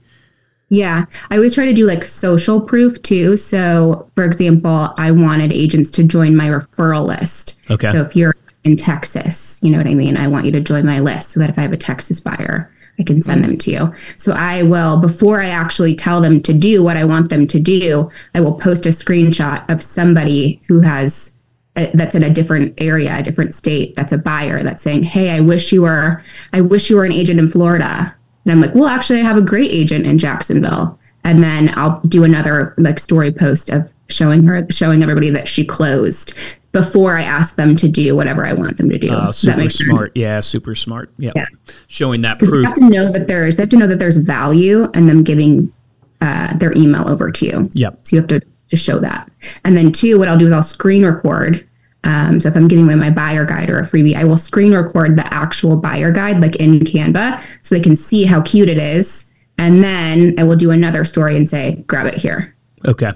Yeah. 0.69 1.06
I 1.30 1.36
always 1.36 1.54
try 1.54 1.66
to 1.66 1.74
do 1.74 1.86
like 1.86 2.06
social 2.06 2.62
proof 2.62 3.01
too. 3.01 3.38
So, 3.38 4.10
for 4.16 4.24
example, 4.24 4.94
I 4.98 5.12
wanted 5.12 5.54
agents 5.54 5.92
to 5.92 6.04
join 6.04 6.36
my 6.36 6.48
referral 6.48 7.06
list. 7.06 7.60
Okay. 7.69 7.92
So, 7.92 8.01
if 8.01 8.16
you're 8.16 8.36
in 8.63 8.77
Texas, 8.77 9.60
you 9.62 9.69
know 9.69 9.77
what 9.77 9.88
I 9.88 9.94
mean? 9.94 10.18
I 10.18 10.27
want 10.27 10.45
you 10.45 10.51
to 10.54 10.60
join 10.60 10.86
my 10.86 11.00
list 11.00 11.29
so 11.29 11.39
that 11.39 11.50
if 11.50 11.60
I 11.60 11.62
have 11.62 11.74
a 11.74 11.77
Texas 11.77 12.20
buyer, 12.20 12.72
I 12.98 13.04
can 13.04 13.22
send 13.22 13.44
them 13.44 13.58
to 13.58 13.72
you. 13.72 13.94
So 14.18 14.32
I 14.32 14.64
will, 14.64 15.02
before 15.02 15.42
I 15.42 15.50
actually 15.50 15.96
tell 15.96 16.22
them 16.22 16.42
to 16.44 16.54
do 16.54 16.84
what 16.84 16.98
I 16.98 17.04
want 17.04 17.30
them 17.30 17.46
to 17.48 17.60
do, 17.60 18.10
I 18.34 18.42
will 18.42 18.58
post 18.58 18.86
a 18.86 18.90
screenshot 18.90 19.70
of 19.70 19.84
somebody 19.84 20.62
who 20.68 20.82
has 20.82 21.34
a, 21.75 21.92
that's 21.94 22.16
in 22.16 22.24
a 22.24 22.30
different 22.30 22.74
area, 22.78 23.18
a 23.18 23.24
different 23.24 23.54
state. 23.54 23.96
That's 23.96 24.14
a 24.14 24.18
buyer 24.18 24.64
that's 24.64 24.82
saying, 24.82 25.04
"Hey, 25.04 25.32
I 25.32 25.42
wish 25.42 25.72
you 25.72 25.82
were, 25.82 26.24
I 26.54 26.62
wish 26.62 26.90
you 26.90 26.96
were 26.96 27.06
an 27.06 27.12
agent 27.12 27.40
in 27.40 27.50
Florida." 27.50 28.16
And 28.46 28.52
I'm 28.52 28.62
like, 28.62 28.74
"Well, 28.74 28.88
actually, 28.88 29.20
I 29.20 29.24
have 29.24 29.38
a 29.38 29.42
great 29.42 29.72
agent 29.72 30.06
in 30.06 30.18
Jacksonville." 30.18 30.98
And 31.25 31.44
then 31.44 31.74
I'll 31.75 32.00
do 32.02 32.24
another 32.24 32.75
like 32.78 33.00
story 33.00 33.32
post 33.32 33.70
of 33.70 33.92
showing 34.10 34.46
her, 34.46 34.66
showing 34.70 35.02
everybody 35.02 35.30
that 35.32 35.48
she 35.48 35.66
closed 35.66 36.34
before 36.76 37.18
I 37.18 37.24
ask 37.24 37.56
them 37.56 37.76
to 37.78 37.88
do 37.88 38.18
whatever 38.18 38.46
I 38.46 38.54
want 38.54 38.76
them 38.78 38.90
to 38.90 38.98
do. 38.98 39.10
Uh, 39.10 39.32
super 39.32 39.70
smart. 39.70 40.10
Sense? 40.10 40.22
Yeah, 40.22 40.40
super 40.42 40.76
smart. 40.76 41.10
Yep. 41.18 41.34
Yeah. 41.36 41.46
Showing 41.88 42.22
that 42.24 42.38
proof. 42.38 42.52
You 42.52 42.66
have 42.66 42.76
to 42.76 42.90
know 42.90 43.12
that 43.14 43.28
there's 43.28 43.56
they 43.56 43.64
have 43.64 43.70
to 43.70 43.78
know 43.78 43.88
that 43.88 43.98
there's 43.98 44.18
value 44.18 44.88
and 44.94 45.08
them 45.08 45.24
giving 45.24 45.72
uh, 46.20 46.56
their 46.58 46.74
email 46.74 47.08
over 47.08 47.32
to 47.32 47.46
you. 47.46 47.70
Yep. 47.74 48.00
So 48.02 48.16
you 48.16 48.22
have 48.22 48.30
to, 48.30 48.42
to 48.42 48.76
show 48.76 49.00
that. 49.00 49.32
And 49.64 49.78
then 49.78 49.94
two, 49.94 50.20
what 50.20 50.28
I'll 50.28 50.38
do 50.38 50.48
is 50.48 50.52
I'll 50.52 50.64
screen 50.64 51.06
record. 51.06 51.66
Um, 52.04 52.42
so 52.42 52.50
if 52.50 52.58
I'm 52.58 52.68
giving 52.68 52.86
away 52.86 52.96
my 52.96 53.10
buyer 53.10 53.46
guide 53.46 53.70
or 53.70 53.80
a 53.80 53.84
freebie, 53.84 54.16
I 54.16 54.26
will 54.26 54.38
screen 54.38 54.74
record 54.74 55.16
the 55.16 55.34
actual 55.34 55.78
buyer 55.78 56.12
guide 56.12 56.42
like 56.42 56.58
in 56.58 56.82
Canva 56.82 57.42
so 57.62 57.74
they 57.74 57.82
can 57.82 57.96
see 57.96 58.26
how 58.26 58.42
cute 58.42 58.68
it 58.68 58.78
is. 58.78 59.34
And 59.58 59.82
then 59.82 60.36
I 60.38 60.44
will 60.44 60.58
do 60.58 60.72
another 60.72 61.06
story 61.06 61.38
and 61.38 61.50
say, 61.50 61.84
grab 61.88 62.06
it 62.06 62.16
here. 62.16 62.54
Okay 62.84 63.14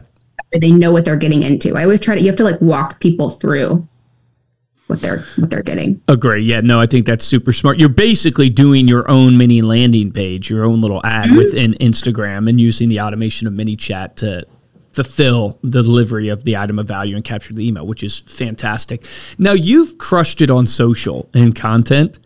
they 0.52 0.72
know 0.72 0.92
what 0.92 1.06
they're 1.06 1.16
getting 1.16 1.44
into. 1.44 1.78
I 1.78 1.84
always 1.84 2.02
try 2.02 2.16
to 2.16 2.22
you 2.22 2.28
have 2.28 2.36
to 2.38 2.44
like 2.44 2.60
walk 2.62 3.00
people 3.00 3.30
through 3.30 3.88
what 4.88 5.02
they're 5.02 5.24
what 5.38 5.50
they're 5.50 5.62
getting. 5.64 6.02
Agree. 6.08 6.42
Yeah, 6.42 6.62
no, 6.62 6.80
I 6.80 6.88
think 6.88 7.06
that's 7.06 7.24
super 7.24 7.54
smart. 7.54 7.80
You're 7.80 7.90
basically 7.90 8.50
doing 8.50 8.88
your 8.88 9.10
own 9.10 9.38
mini 9.38 9.62
landing 9.62 10.12
page, 10.12 10.50
your 10.50 10.66
own 10.66 10.82
little 10.82 11.06
ad 11.06 11.28
mm-hmm. 11.28 11.38
within 11.38 11.74
Instagram 11.76 12.50
and 12.50 12.60
using 12.60 12.90
the 12.90 13.00
automation 13.00 13.48
of 13.48 13.54
ManyChat 13.54 14.16
to 14.16 14.46
fulfill 14.94 15.60
the 15.62 15.84
delivery 15.84 16.30
of 16.30 16.44
the 16.44 16.58
item 16.58 16.80
of 16.80 16.88
value 16.88 17.16
and 17.16 17.24
capture 17.24 17.54
the 17.54 17.66
email, 17.68 17.86
which 17.86 18.04
is 18.04 18.20
fantastic. 18.22 19.06
Now 19.38 19.54
you've 19.54 20.00
crushed 20.00 20.42
it 20.42 20.50
on 20.50 20.66
social 20.66 21.30
and 21.36 21.56
content. 21.56 22.18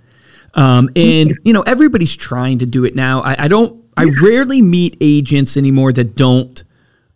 Um, 0.55 0.89
and 0.95 1.37
you 1.43 1.51
know, 1.51 1.63
everybody's 1.63 2.15
trying 2.15 2.59
to 2.59 2.65
do 2.65 2.85
it 2.85 2.95
now. 2.95 3.21
I, 3.21 3.45
I 3.45 3.47
don't 3.49 3.83
I 3.97 4.05
rarely 4.21 4.61
meet 4.61 4.97
agents 5.01 5.57
anymore 5.57 5.91
that 5.93 6.15
don't 6.15 6.63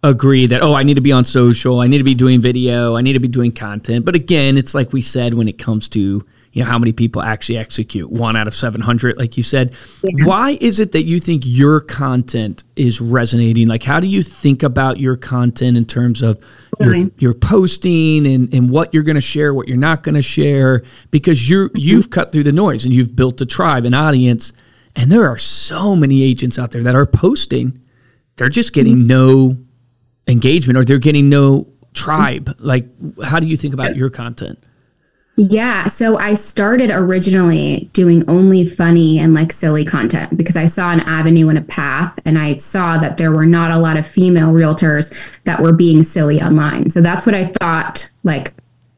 agree 0.04 0.46
that 0.46 0.62
oh 0.62 0.74
i 0.74 0.84
need 0.84 0.94
to 0.94 1.02
be 1.02 1.12
on 1.12 1.24
social 1.24 1.80
i 1.80 1.88
need 1.88 1.98
to 1.98 2.04
be 2.04 2.14
doing 2.14 2.40
video 2.40 2.96
i 2.96 3.02
need 3.02 3.14
to 3.14 3.20
be 3.20 3.28
doing 3.28 3.52
content 3.52 4.06
but 4.06 4.16
again 4.16 4.58
it's 4.58 4.76
like 4.76 4.94
we 4.94 5.02
said 5.02 5.34
when 5.34 5.48
it 5.48 5.58
comes 5.58 5.90
to 5.90 6.24
you 6.58 6.64
know 6.64 6.70
how 6.70 6.80
many 6.80 6.92
people 6.92 7.22
actually 7.22 7.58
execute 7.58 8.10
one 8.10 8.36
out 8.36 8.48
of 8.48 8.56
700 8.56 9.18
like 9.18 9.38
you 9.38 9.44
said 9.44 9.74
yeah. 10.04 10.26
why 10.26 10.58
is 10.62 10.80
it 10.80 10.92
that 10.92 11.04
you 11.04 11.20
think 11.20 11.44
your 11.46 11.80
content 11.82 12.64
is 12.76 13.02
resonating 13.02 13.68
like 13.68 13.84
how 13.84 14.00
do 14.00 14.08
you 14.08 14.24
think 14.24 14.64
about 14.64 15.00
your 15.00 15.18
content 15.18 15.78
in 15.78 15.86
terms 15.86 16.22
of 16.22 16.40
your, 16.80 17.10
your 17.18 17.34
posting 17.34 18.28
and, 18.28 18.54
and 18.54 18.70
what 18.70 18.94
you're 18.94 19.04
going 19.04 19.16
to 19.16 19.22
share 19.22 19.54
what 19.54 19.68
you're 19.68 19.78
not 19.78 20.04
going 20.04 20.16
to 20.16 20.22
share 20.22 20.84
because 21.12 21.50
you're 21.50 21.70
mm-hmm. 21.70 21.80
you've 21.80 22.10
cut 22.12 22.32
through 22.32 22.44
the 22.44 22.52
noise 22.52 22.86
and 22.86 22.94
you've 22.94 23.16
built 23.16 23.42
a 23.42 23.46
tribe 23.46 23.86
an 23.86 23.94
audience 23.94 24.54
and 24.96 25.12
there 25.12 25.28
are 25.28 25.38
so 25.38 25.96
many 25.96 26.24
agents 26.24 26.58
out 26.58 26.72
there 26.72 26.84
that 26.84 26.96
are 26.96 27.06
posting 27.06 27.80
they're 28.36 28.50
just 28.50 28.74
getting 28.74 28.98
mm-hmm. 28.98 29.08
no 29.08 29.58
engagement 30.28 30.78
or 30.78 30.86
they're 30.86 31.00
getting 31.00 31.30
no 31.30 31.68
tribe. 31.94 32.46
Mm-hmm. 32.46 32.66
Like, 32.66 33.24
how 33.24 33.40
do 33.40 33.48
you 33.48 33.58
think 33.58 33.74
about 33.74 33.96
your 33.96 34.10
content? 34.10 34.60
Yeah. 35.40 35.86
So 35.86 36.18
I 36.18 36.34
started 36.34 36.90
originally 36.90 37.92
doing 37.94 38.28
only 38.28 38.66
funny 38.66 39.20
and 39.20 39.36
like 39.36 39.52
silly 39.52 39.86
content 39.86 40.36
because 40.36 40.56
I 40.56 40.66
saw 40.66 40.92
an 40.92 41.02
avenue 41.02 41.48
and 41.50 41.60
a 41.60 41.62
path 41.62 42.20
and 42.26 42.40
I 42.40 42.58
saw 42.58 42.98
that 42.98 43.18
there 43.18 43.32
were 43.32 43.46
not 43.46 43.70
a 43.70 43.78
lot 43.78 43.98
of 43.98 44.08
female 44.08 44.52
realtors 44.52 45.14
that 45.44 45.62
were 45.62 45.74
being 45.74 46.02
silly 46.02 46.42
online. 46.42 46.90
So 46.90 47.02
that's 47.02 47.28
what 47.28 47.36
I 47.36 47.54
thought 47.60 48.10
like 48.24 48.52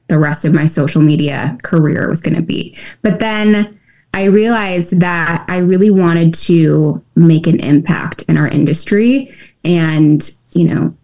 the 0.07 0.17
rest 0.17 0.45
of 0.45 0.53
my 0.53 0.65
social 0.65 1.01
media 1.01 1.57
career 1.63 2.09
was 2.09 2.21
going 2.21 2.35
to 2.35 2.41
be. 2.41 2.77
But 3.01 3.19
then 3.19 3.77
I 4.13 4.23
realized 4.23 5.01
that 5.01 5.43
I 5.49 5.57
really 5.57 5.91
wanted 5.91 6.33
to 6.35 7.03
make 7.15 7.47
an 7.47 7.59
impact 7.59 8.23
in 8.23 8.37
our 8.37 8.47
industry 8.47 9.35
and, 9.65 10.31
you 10.51 10.73
know, 10.73 10.95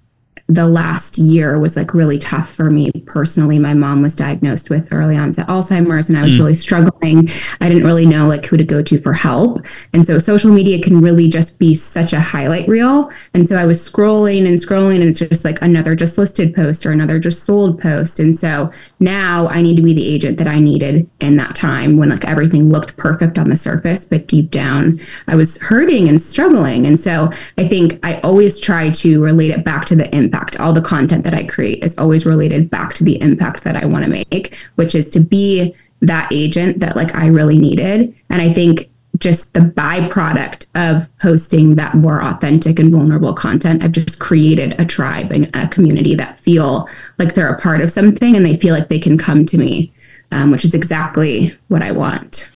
the 0.47 0.67
last 0.67 1.17
year 1.17 1.57
was 1.57 1.75
like 1.75 1.95
really 1.95 2.19
tough 2.19 2.53
for 2.53 2.69
me 2.69 2.91
personally. 3.07 3.57
My 3.57 3.73
mom 3.73 4.03
was 4.03 4.15
diagnosed 4.15 4.69
with 4.69 4.93
early 4.93 5.17
onset 5.17 5.47
Alzheimer's 5.47 6.07
and 6.07 6.19
I 6.19 6.21
was 6.21 6.35
mm. 6.35 6.39
really 6.39 6.53
struggling. 6.53 7.31
I 7.61 7.67
didn't 7.67 7.83
really 7.83 8.05
know 8.05 8.27
like 8.27 8.45
who 8.45 8.55
to 8.55 8.63
go 8.63 8.83
to 8.83 9.01
for 9.01 9.13
help. 9.13 9.65
And 9.93 10.05
so 10.05 10.19
social 10.19 10.51
media 10.51 10.79
can 10.79 11.01
really 11.01 11.29
just 11.29 11.57
be 11.57 11.73
such 11.73 12.13
a 12.13 12.19
highlight 12.19 12.67
reel. 12.67 13.09
And 13.33 13.49
so 13.49 13.55
I 13.55 13.65
was 13.65 13.81
scrolling 13.81 14.47
and 14.47 14.59
scrolling 14.59 15.01
and 15.01 15.09
it's 15.09 15.19
just 15.19 15.45
like 15.45 15.59
another 15.63 15.95
just 15.95 16.15
listed 16.15 16.53
post 16.53 16.85
or 16.85 16.91
another 16.91 17.17
just 17.17 17.43
sold 17.43 17.81
post. 17.81 18.19
And 18.19 18.37
so 18.37 18.71
now 18.99 19.47
I 19.47 19.63
need 19.63 19.77
to 19.77 19.81
be 19.81 19.95
the 19.95 20.07
agent 20.07 20.37
that 20.37 20.47
I 20.47 20.59
needed 20.59 21.09
in 21.21 21.37
that 21.37 21.55
time 21.55 21.97
when 21.97 22.09
like 22.09 22.25
everything 22.25 22.71
looked 22.71 22.97
perfect 22.97 23.39
on 23.39 23.49
the 23.49 23.57
surface, 23.57 24.05
but 24.05 24.27
deep 24.27 24.51
down 24.51 25.01
I 25.27 25.35
was 25.35 25.57
hurting 25.57 26.07
and 26.07 26.21
struggling. 26.21 26.85
And 26.85 26.99
so 26.99 27.31
I 27.57 27.67
think 27.67 27.99
I 28.03 28.19
always 28.19 28.59
try 28.59 28.91
to 28.91 29.23
relate 29.23 29.49
it 29.49 29.65
back 29.65 29.85
to 29.85 29.95
the 29.95 30.15
impact. 30.15 30.34
All 30.59 30.73
the 30.73 30.81
content 30.81 31.23
that 31.23 31.33
I 31.33 31.43
create 31.43 31.83
is 31.83 31.97
always 31.97 32.25
related 32.25 32.69
back 32.69 32.93
to 32.95 33.03
the 33.03 33.21
impact 33.21 33.63
that 33.63 33.75
I 33.75 33.85
want 33.85 34.05
to 34.05 34.09
make, 34.31 34.57
which 34.75 34.95
is 34.95 35.09
to 35.11 35.19
be 35.19 35.75
that 36.01 36.31
agent 36.31 36.79
that 36.79 36.95
like 36.95 37.15
I 37.15 37.27
really 37.27 37.57
needed. 37.57 38.13
And 38.29 38.41
I 38.41 38.53
think 38.53 38.89
just 39.19 39.53
the 39.53 39.61
byproduct 39.61 40.67
of 40.75 41.09
posting 41.19 41.75
that 41.75 41.95
more 41.95 42.21
authentic 42.21 42.79
and 42.79 42.91
vulnerable 42.91 43.33
content 43.33 43.81
i've 43.81 43.91
just 43.91 44.19
created 44.19 44.77
a 44.79 44.85
tribe 44.85 45.31
and 45.31 45.49
a 45.55 45.67
community 45.69 46.15
that 46.15 46.39
feel 46.41 46.89
like 47.17 47.33
they're 47.33 47.53
a 47.53 47.61
part 47.61 47.81
of 47.81 47.91
something 47.91 48.35
and 48.35 48.45
they 48.45 48.57
feel 48.57 48.73
like 48.73 48.89
they 48.89 48.99
can 48.99 49.17
come 49.17 49.45
to 49.45 49.57
me 49.57 49.91
um, 50.31 50.51
which 50.51 50.65
is 50.65 50.73
exactly 50.73 51.55
what 51.69 51.81
i 51.81 51.91
want 51.91 52.51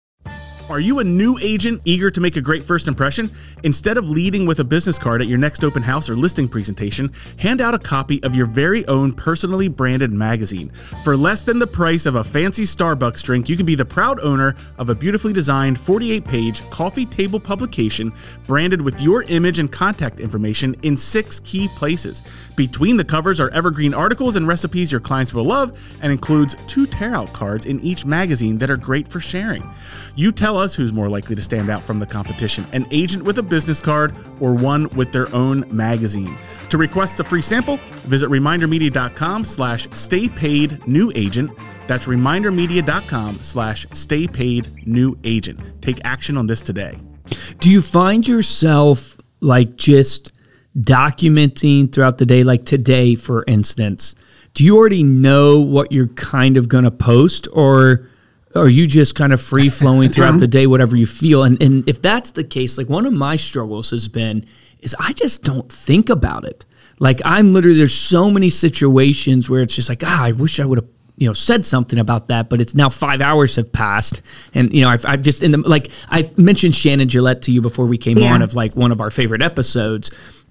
are 0.71 0.81
you 0.81 0.99
a 0.99 1.05
new 1.05 1.39
agent 1.39 1.81
eager 1.87 2.11
to 2.11 2.21
make 2.21 2.37
a 2.37 2.43
great 2.43 2.63
first 2.63 2.89
impression? 2.89 3.31
Instead 3.65 3.97
of 3.97 4.11
leading 4.11 4.45
with 4.45 4.61
a 4.61 4.65
business 4.65 4.99
card 4.99 5.23
at 5.23 5.27
your 5.27 5.39
next 5.39 5.65
open 5.65 5.83
house 5.83 6.11
or 6.11 6.17
listing 6.17 6.47
presentation, 6.47 7.11
hand 7.39 7.63
out 7.63 7.75
a 7.75 7.79
copy 7.79 8.23
of 8.23 8.35
your 8.35 8.45
very 8.45 8.87
own 8.87 9.13
personally 9.13 9.69
branded 9.69 10.13
magazine. 10.13 10.71
For 11.05 11.17
less 11.17 11.43
than 11.43 11.59
the 11.59 11.67
price 11.67 12.05
of 12.05 12.17
a 12.17 12.25
fancy 12.25 12.65
Starbucks 12.65 13.23
drink, 13.23 13.49
you 13.49 13.57
can 13.57 13.65
be 13.65 13.75
the 13.75 13.85
proud 13.85 14.21
owner 14.21 14.55
of 14.77 14.91
a 14.91 14.95
beautifully 14.95 15.33
designed 15.33 15.81
48 15.81 16.25
page 16.25 16.71
coffee 16.71 17.07
table 17.07 17.41
publication 17.41 18.13
branded 18.47 18.83
with 18.83 19.01
your 19.01 19.23
image 19.25 19.59
and 19.59 19.73
contact 19.73 20.21
information 20.21 20.77
in 20.83 20.97
six 20.97 21.41
key 21.41 21.69
places. 21.69 22.23
Between 22.57 22.99
the 22.99 23.05
covers 23.05 23.41
are 23.41 23.51
evergreen 23.51 23.95
articles 23.95 24.37
and 24.37 24.47
recipes 24.47 24.93
your 24.93 25.01
clients 25.01 25.33
will 25.33 25.45
love, 25.45 25.79
and 26.03 26.13
includes 26.13 26.57
two 26.67 26.87
tear 26.87 27.15
out 27.15 27.33
cards 27.33 27.65
in 27.65 27.81
each 27.81 28.05
magazine 28.05 28.59
that 28.59 28.71
are 28.71 28.77
great 28.77 29.09
for 29.09 29.21
sharing. 29.21 29.69
You 30.15 30.31
tell 30.31 30.58
us 30.59 30.75
who's 30.75 30.93
more 30.93 31.09
likely 31.09 31.35
to 31.35 31.43
stand 31.43 31.71
out 31.71 31.83
from 31.83 31.99
the 31.99 32.07
competition 32.07 32.67
an 32.73 32.87
agent 32.91 33.25
with 33.25 33.39
a 33.39 33.43
business 33.43 33.81
card 33.81 34.15
or 34.41 34.55
one 34.55 34.89
with 34.91 35.13
their 35.13 35.33
own 35.35 35.65
magazine. 35.75 36.37
To 36.71 36.79
request 36.79 37.21
a 37.21 37.25
free 37.25 37.43
sample, 37.43 37.79
visit 38.07 38.29
remindermedia.com 38.29 39.45
slash 39.45 39.89
stay 39.91 40.29
paid 40.29 40.87
new 40.87 41.11
agent. 41.15 41.51
That's 41.87 42.07
remindermedia.com 42.07 43.43
slash 43.43 43.87
stay 43.93 44.27
paid 44.27 44.87
new 44.87 45.19
agent. 45.25 45.61
Take 45.81 46.01
action 46.05 46.37
on 46.37 46.47
this 46.47 46.61
today. 46.61 46.99
Do 47.61 47.71
you 47.71 47.81
find 47.81 48.27
yourself 48.27 49.17
like 49.41 49.77
just 49.77 50.33
documenting 50.79 51.93
throughout 51.93 52.19
the 52.19 52.27
day, 52.27 52.45
like 52.45 52.65
today, 52.65 53.15
for 53.15 53.45
instance? 53.47 54.15
Do 54.55 54.65
you 54.65 54.77
already 54.77 55.03
know 55.03 55.61
what 55.61 55.93
you're 55.93 56.09
kind 56.09 56.57
of 56.57 56.69
going 56.69 56.85
to 56.85 56.91
post 56.91 57.49
or 57.53 58.08
are 58.55 58.69
you 58.69 58.87
just 58.87 59.15
kind 59.15 59.33
of 59.33 59.41
free 59.41 59.69
flowing 59.69 60.09
throughout 60.09 60.39
the 60.41 60.47
day, 60.49 60.67
whatever 60.67 60.97
you 60.97 61.07
feel? 61.07 61.43
And 61.43 61.63
and 61.63 61.89
if 61.89 62.01
that's 62.01 62.33
the 62.33 62.45
case, 62.45 62.79
like 62.79 62.89
one 62.89 63.07
of 63.07 63.13
my 63.13 63.37
struggles 63.37 63.91
has 63.91 64.09
been 64.09 64.47
is 64.81 64.95
I 64.99 65.13
just 65.13 65.43
don't 65.43 65.71
think 65.71 66.09
about 66.09 66.45
it. 66.45 66.65
Like 66.99 67.21
I'm 67.25 67.53
literally 67.53 67.79
there's 67.79 67.95
so 67.95 68.31
many 68.31 68.51
situations 68.51 69.49
where 69.49 69.63
it's 69.63 69.75
just 69.75 69.89
like 69.89 70.03
ah, 70.05 70.25
I 70.25 70.33
wish 70.33 70.61
I 70.61 70.65
would 70.65 70.79
have 70.79 70.89
you 71.17 71.27
know 71.27 71.33
said 71.33 71.65
something 71.65 71.99
about 71.99 72.29
that, 72.29 72.49
but 72.49 72.61
it's 72.61 72.75
now 72.75 72.89
five 72.89 73.21
hours 73.21 73.57
have 73.57 73.73
passed, 73.73 74.23
and 74.55 74.73
you 74.73 74.83
know 74.83 74.89
I've, 74.89 75.05
I've 75.05 75.23
just 75.23 75.43
in 75.43 75.51
the 75.51 75.59
like 75.59 75.91
I 76.09 76.31
mentioned 76.37 76.75
Shannon 76.75 77.09
Gillette 77.09 77.43
to 77.43 77.53
you 77.53 77.61
before 77.61 77.87
we 77.87 77.99
came 77.99 78.19
yeah. 78.19 78.33
on 78.33 78.43
of 78.43 78.55
like 78.55 78.75
one 78.75 78.93
of 78.93 79.01
our 79.01 79.11
favorite 79.11 79.43
episodes. 79.43 80.11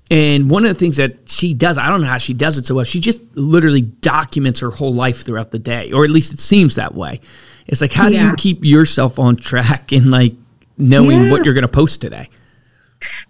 And 0.09 0.49
one 0.49 0.63
of 0.63 0.69
the 0.69 0.79
things 0.79 0.95
that 0.95 1.17
she 1.29 1.53
does, 1.53 1.77
I 1.77 1.89
don't 1.89 1.99
know 1.99 2.07
how 2.07 2.17
she 2.17 2.33
does 2.33 2.57
it 2.57 2.65
so 2.65 2.75
well, 2.75 2.85
she 2.85 3.01
just 3.01 3.21
literally 3.35 3.81
documents 3.81 4.61
her 4.61 4.69
whole 4.69 4.93
life 4.93 5.25
throughout 5.25 5.51
the 5.51 5.59
day, 5.59 5.91
or 5.91 6.05
at 6.05 6.09
least 6.11 6.31
it 6.31 6.39
seems 6.39 6.75
that 6.75 6.95
way. 6.95 7.19
It's 7.67 7.81
like, 7.81 7.93
how 7.93 8.07
yeah. 8.07 8.19
do 8.19 8.25
you 8.27 8.33
keep 8.35 8.63
yourself 8.63 9.19
on 9.19 9.35
track 9.35 9.91
and 9.91 10.11
like 10.11 10.33
knowing 10.77 11.25
yeah. 11.25 11.31
what 11.31 11.45
you're 11.45 11.53
going 11.53 11.63
to 11.63 11.67
post 11.67 12.01
today? 12.01 12.29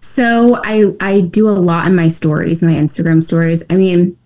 So 0.00 0.60
I 0.64 0.94
I 1.00 1.22
do 1.22 1.48
a 1.48 1.50
lot 1.50 1.86
in 1.86 1.94
my 1.94 2.08
stories, 2.08 2.62
my 2.62 2.72
Instagram 2.72 3.22
stories. 3.22 3.64
I 3.68 3.74
mean, 3.74 4.16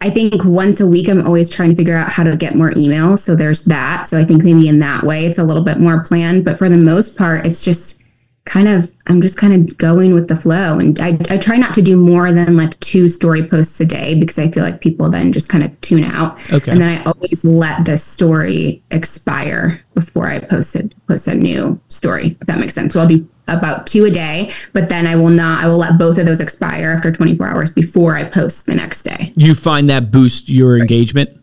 I 0.00 0.10
think 0.10 0.44
once 0.44 0.80
a 0.80 0.86
week 0.86 1.08
I'm 1.08 1.26
always 1.26 1.50
trying 1.50 1.70
to 1.70 1.76
figure 1.76 1.96
out 1.96 2.10
how 2.10 2.22
to 2.22 2.36
get 2.36 2.54
more 2.54 2.70
emails. 2.70 3.20
So 3.20 3.34
there's 3.34 3.64
that. 3.64 4.08
So 4.08 4.18
I 4.18 4.24
think 4.24 4.42
maybe 4.42 4.68
in 4.68 4.78
that 4.78 5.04
way 5.04 5.26
it's 5.26 5.38
a 5.38 5.44
little 5.44 5.64
bit 5.64 5.78
more 5.78 6.02
planned, 6.02 6.44
but 6.44 6.56
for 6.56 6.68
the 6.68 6.76
most 6.76 7.16
part 7.18 7.46
it's 7.46 7.64
just 7.64 7.99
kind 8.44 8.68
of 8.68 8.90
I'm 9.06 9.20
just 9.20 9.36
kind 9.36 9.52
of 9.52 9.76
going 9.76 10.14
with 10.14 10.28
the 10.28 10.36
flow 10.36 10.78
and 10.78 10.98
I, 10.98 11.18
I 11.28 11.36
try 11.36 11.56
not 11.56 11.74
to 11.74 11.82
do 11.82 11.96
more 11.96 12.32
than 12.32 12.56
like 12.56 12.78
two 12.80 13.08
story 13.08 13.46
posts 13.46 13.78
a 13.80 13.84
day 13.84 14.18
because 14.18 14.38
I 14.38 14.50
feel 14.50 14.64
like 14.64 14.80
people 14.80 15.10
then 15.10 15.32
just 15.32 15.48
kind 15.48 15.62
of 15.62 15.78
tune 15.82 16.04
out. 16.04 16.38
Okay. 16.52 16.70
And 16.70 16.80
then 16.80 16.88
I 16.88 17.04
always 17.04 17.44
let 17.44 17.84
the 17.84 17.96
story 17.96 18.82
expire 18.90 19.84
before 19.94 20.28
I 20.28 20.38
post 20.38 20.74
it 20.74 20.94
post 21.06 21.28
a 21.28 21.34
new 21.34 21.80
story, 21.88 22.36
if 22.40 22.46
that 22.46 22.58
makes 22.58 22.74
sense. 22.74 22.94
So 22.94 23.00
I'll 23.00 23.08
do 23.08 23.28
about 23.46 23.86
two 23.86 24.04
a 24.04 24.10
day, 24.10 24.52
but 24.72 24.88
then 24.88 25.06
I 25.06 25.16
will 25.16 25.28
not 25.28 25.62
I 25.62 25.68
will 25.68 25.78
let 25.78 25.98
both 25.98 26.16
of 26.18 26.26
those 26.26 26.40
expire 26.40 26.92
after 26.96 27.12
24 27.12 27.46
hours 27.46 27.72
before 27.72 28.16
I 28.16 28.24
post 28.24 28.66
the 28.66 28.74
next 28.74 29.02
day. 29.02 29.32
You 29.36 29.54
find 29.54 29.88
that 29.90 30.10
boost 30.10 30.48
your 30.48 30.78
engagement? 30.78 31.36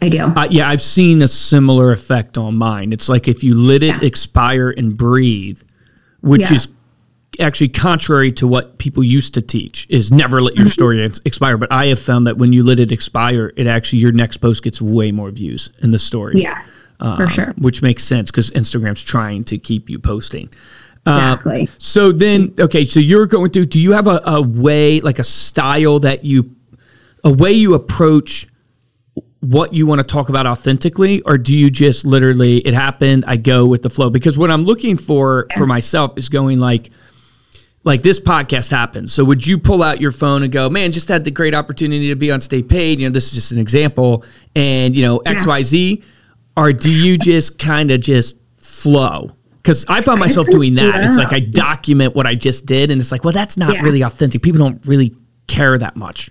I 0.00 0.08
do. 0.08 0.20
Uh, 0.20 0.46
yeah, 0.50 0.68
I've 0.68 0.80
seen 0.80 1.22
a 1.22 1.28
similar 1.28 1.90
effect 1.90 2.38
on 2.38 2.56
mine. 2.56 2.92
It's 2.92 3.08
like 3.08 3.26
if 3.26 3.42
you 3.42 3.54
let 3.54 3.82
it 3.82 3.86
yeah. 3.86 4.00
expire 4.02 4.70
and 4.70 4.96
breathe, 4.96 5.62
which 6.20 6.42
yeah. 6.42 6.54
is 6.54 6.68
actually 7.40 7.68
contrary 7.68 8.32
to 8.32 8.48
what 8.48 8.78
people 8.78 9.02
used 9.04 9.34
to 9.34 9.42
teach 9.42 9.86
is 9.88 10.10
never 10.10 10.40
let 10.40 10.56
your 10.56 10.66
mm-hmm. 10.66 10.72
story 10.72 11.04
expire 11.24 11.56
but 11.56 11.70
i 11.70 11.86
have 11.86 12.00
found 12.00 12.26
that 12.26 12.36
when 12.36 12.52
you 12.52 12.64
let 12.64 12.80
it 12.80 12.90
expire 12.90 13.52
it 13.56 13.66
actually 13.66 13.98
your 13.98 14.12
next 14.12 14.38
post 14.38 14.62
gets 14.62 14.80
way 14.80 15.12
more 15.12 15.30
views 15.30 15.70
in 15.82 15.90
the 15.90 15.98
story 15.98 16.40
yeah 16.40 16.64
um, 17.00 17.16
for 17.16 17.28
sure 17.28 17.54
which 17.58 17.80
makes 17.82 18.02
sense 18.02 18.30
because 18.30 18.50
instagram's 18.52 19.04
trying 19.04 19.44
to 19.44 19.56
keep 19.58 19.88
you 19.88 19.98
posting 19.98 20.48
uh, 21.06 21.36
exactly. 21.36 21.62
Uh, 21.62 21.70
so 21.78 22.12
then 22.12 22.54
okay 22.58 22.84
so 22.84 22.98
you're 22.98 23.26
going 23.26 23.50
through 23.50 23.66
do 23.66 23.78
you 23.78 23.92
have 23.92 24.08
a, 24.08 24.20
a 24.24 24.42
way 24.42 25.00
like 25.00 25.18
a 25.18 25.24
style 25.24 26.00
that 26.00 26.24
you 26.24 26.54
a 27.24 27.30
way 27.30 27.52
you 27.52 27.74
approach 27.74 28.48
what 29.40 29.72
you 29.72 29.86
want 29.86 30.00
to 30.00 30.04
talk 30.04 30.28
about 30.28 30.46
authentically 30.46 31.20
or 31.22 31.38
do 31.38 31.56
you 31.56 31.70
just 31.70 32.04
literally 32.04 32.58
it 32.58 32.74
happened 32.74 33.24
i 33.26 33.36
go 33.36 33.66
with 33.66 33.82
the 33.82 33.90
flow 33.90 34.10
because 34.10 34.36
what 34.36 34.50
i'm 34.50 34.64
looking 34.64 34.96
for 34.96 35.46
for 35.56 35.66
myself 35.66 36.18
is 36.18 36.28
going 36.28 36.58
like 36.58 36.90
like 37.84 38.02
this 38.02 38.18
podcast 38.18 38.70
happens 38.70 39.12
so 39.12 39.24
would 39.24 39.46
you 39.46 39.56
pull 39.56 39.82
out 39.82 40.00
your 40.00 40.10
phone 40.10 40.42
and 40.42 40.50
go 40.50 40.68
man 40.68 40.90
just 40.90 41.08
had 41.08 41.24
the 41.24 41.30
great 41.30 41.54
opportunity 41.54 42.08
to 42.08 42.16
be 42.16 42.32
on 42.32 42.40
stay 42.40 42.62
paid 42.62 42.98
you 42.98 43.08
know 43.08 43.12
this 43.12 43.28
is 43.28 43.32
just 43.32 43.52
an 43.52 43.58
example 43.58 44.24
and 44.56 44.96
you 44.96 45.02
know 45.02 45.20
xyz 45.20 46.02
or 46.56 46.72
do 46.72 46.90
you 46.90 47.16
just 47.16 47.60
kind 47.60 47.92
of 47.92 48.00
just 48.00 48.36
flow 48.58 49.30
because 49.68 49.84
I 49.86 50.00
found 50.00 50.18
myself 50.18 50.46
doing 50.50 50.76
that. 50.76 51.04
It's 51.04 51.18
like 51.18 51.32
I 51.32 51.40
document 51.40 52.14
what 52.14 52.26
I 52.26 52.34
just 52.34 52.64
did, 52.64 52.90
and 52.90 53.00
it's 53.02 53.12
like, 53.12 53.22
well, 53.22 53.34
that's 53.34 53.58
not 53.58 53.74
yeah. 53.74 53.82
really 53.82 54.00
authentic. 54.00 54.40
People 54.40 54.60
don't 54.60 54.84
really 54.86 55.14
care 55.46 55.76
that 55.76 55.94
much. 55.94 56.30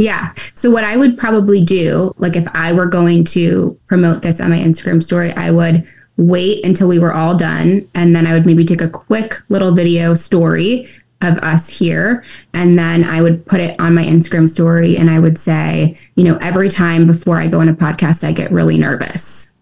Yeah. 0.00 0.32
So 0.54 0.70
what 0.70 0.82
I 0.82 0.96
would 0.96 1.18
probably 1.18 1.62
do, 1.62 2.14
like 2.16 2.34
if 2.34 2.48
I 2.54 2.72
were 2.72 2.86
going 2.86 3.22
to 3.24 3.78
promote 3.86 4.22
this 4.22 4.40
on 4.40 4.48
my 4.48 4.58
Instagram 4.58 5.02
story, 5.02 5.30
I 5.32 5.50
would 5.50 5.86
wait 6.16 6.64
until 6.64 6.88
we 6.88 6.98
were 6.98 7.12
all 7.12 7.36
done 7.36 7.86
and 7.94 8.16
then 8.16 8.26
I 8.26 8.32
would 8.32 8.46
maybe 8.46 8.64
take 8.64 8.80
a 8.80 8.88
quick 8.88 9.34
little 9.50 9.74
video 9.74 10.14
story 10.14 10.88
of 11.20 11.36
us 11.38 11.68
here 11.68 12.24
and 12.54 12.78
then 12.78 13.04
I 13.04 13.20
would 13.20 13.44
put 13.44 13.60
it 13.60 13.78
on 13.78 13.94
my 13.94 14.02
Instagram 14.04 14.48
story 14.48 14.96
and 14.96 15.10
I 15.10 15.18
would 15.18 15.36
say, 15.36 15.98
you 16.14 16.24
know, 16.24 16.38
every 16.40 16.70
time 16.70 17.06
before 17.06 17.38
I 17.38 17.48
go 17.48 17.60
on 17.60 17.68
a 17.68 17.74
podcast 17.74 18.26
I 18.26 18.32
get 18.32 18.50
really 18.50 18.78
nervous. 18.78 19.52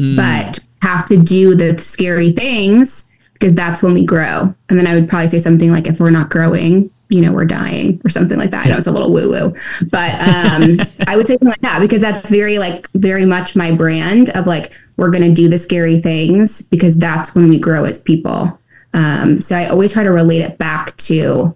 Mm. 0.00 0.16
But 0.16 0.58
have 0.82 1.06
to 1.06 1.16
do 1.16 1.54
the 1.54 1.78
scary 1.78 2.32
things 2.32 3.08
because 3.34 3.54
that's 3.54 3.80
when 3.80 3.94
we 3.94 4.04
grow. 4.04 4.54
And 4.68 4.76
then 4.78 4.88
I 4.88 4.94
would 4.94 5.08
probably 5.08 5.28
say 5.28 5.38
something 5.38 5.70
like 5.70 5.86
if 5.86 6.00
we're 6.00 6.10
not 6.10 6.30
growing, 6.30 6.90
you 7.10 7.20
know, 7.20 7.32
we're 7.32 7.44
dying 7.44 8.00
or 8.04 8.08
something 8.08 8.38
like 8.38 8.50
that. 8.50 8.66
I 8.66 8.70
know 8.70 8.78
it's 8.78 8.86
a 8.86 8.92
little 8.92 9.12
woo 9.12 9.28
woo, 9.30 9.54
but 9.90 10.14
um, 10.14 10.78
I 11.06 11.16
would 11.16 11.26
say 11.26 11.34
something 11.34 11.48
like 11.48 11.60
that 11.60 11.80
because 11.80 12.00
that's 12.00 12.30
very, 12.30 12.58
like, 12.58 12.88
very 12.94 13.26
much 13.26 13.54
my 13.56 13.70
brand 13.70 14.30
of 14.30 14.46
like, 14.46 14.72
we're 14.96 15.10
going 15.10 15.22
to 15.22 15.34
do 15.34 15.48
the 15.48 15.58
scary 15.58 16.00
things 16.00 16.62
because 16.62 16.96
that's 16.96 17.34
when 17.34 17.48
we 17.48 17.58
grow 17.58 17.84
as 17.84 18.00
people. 18.00 18.58
Um, 18.94 19.40
so 19.40 19.56
I 19.56 19.66
always 19.66 19.92
try 19.92 20.04
to 20.04 20.10
relate 20.10 20.40
it 20.40 20.56
back 20.56 20.96
to 20.98 21.54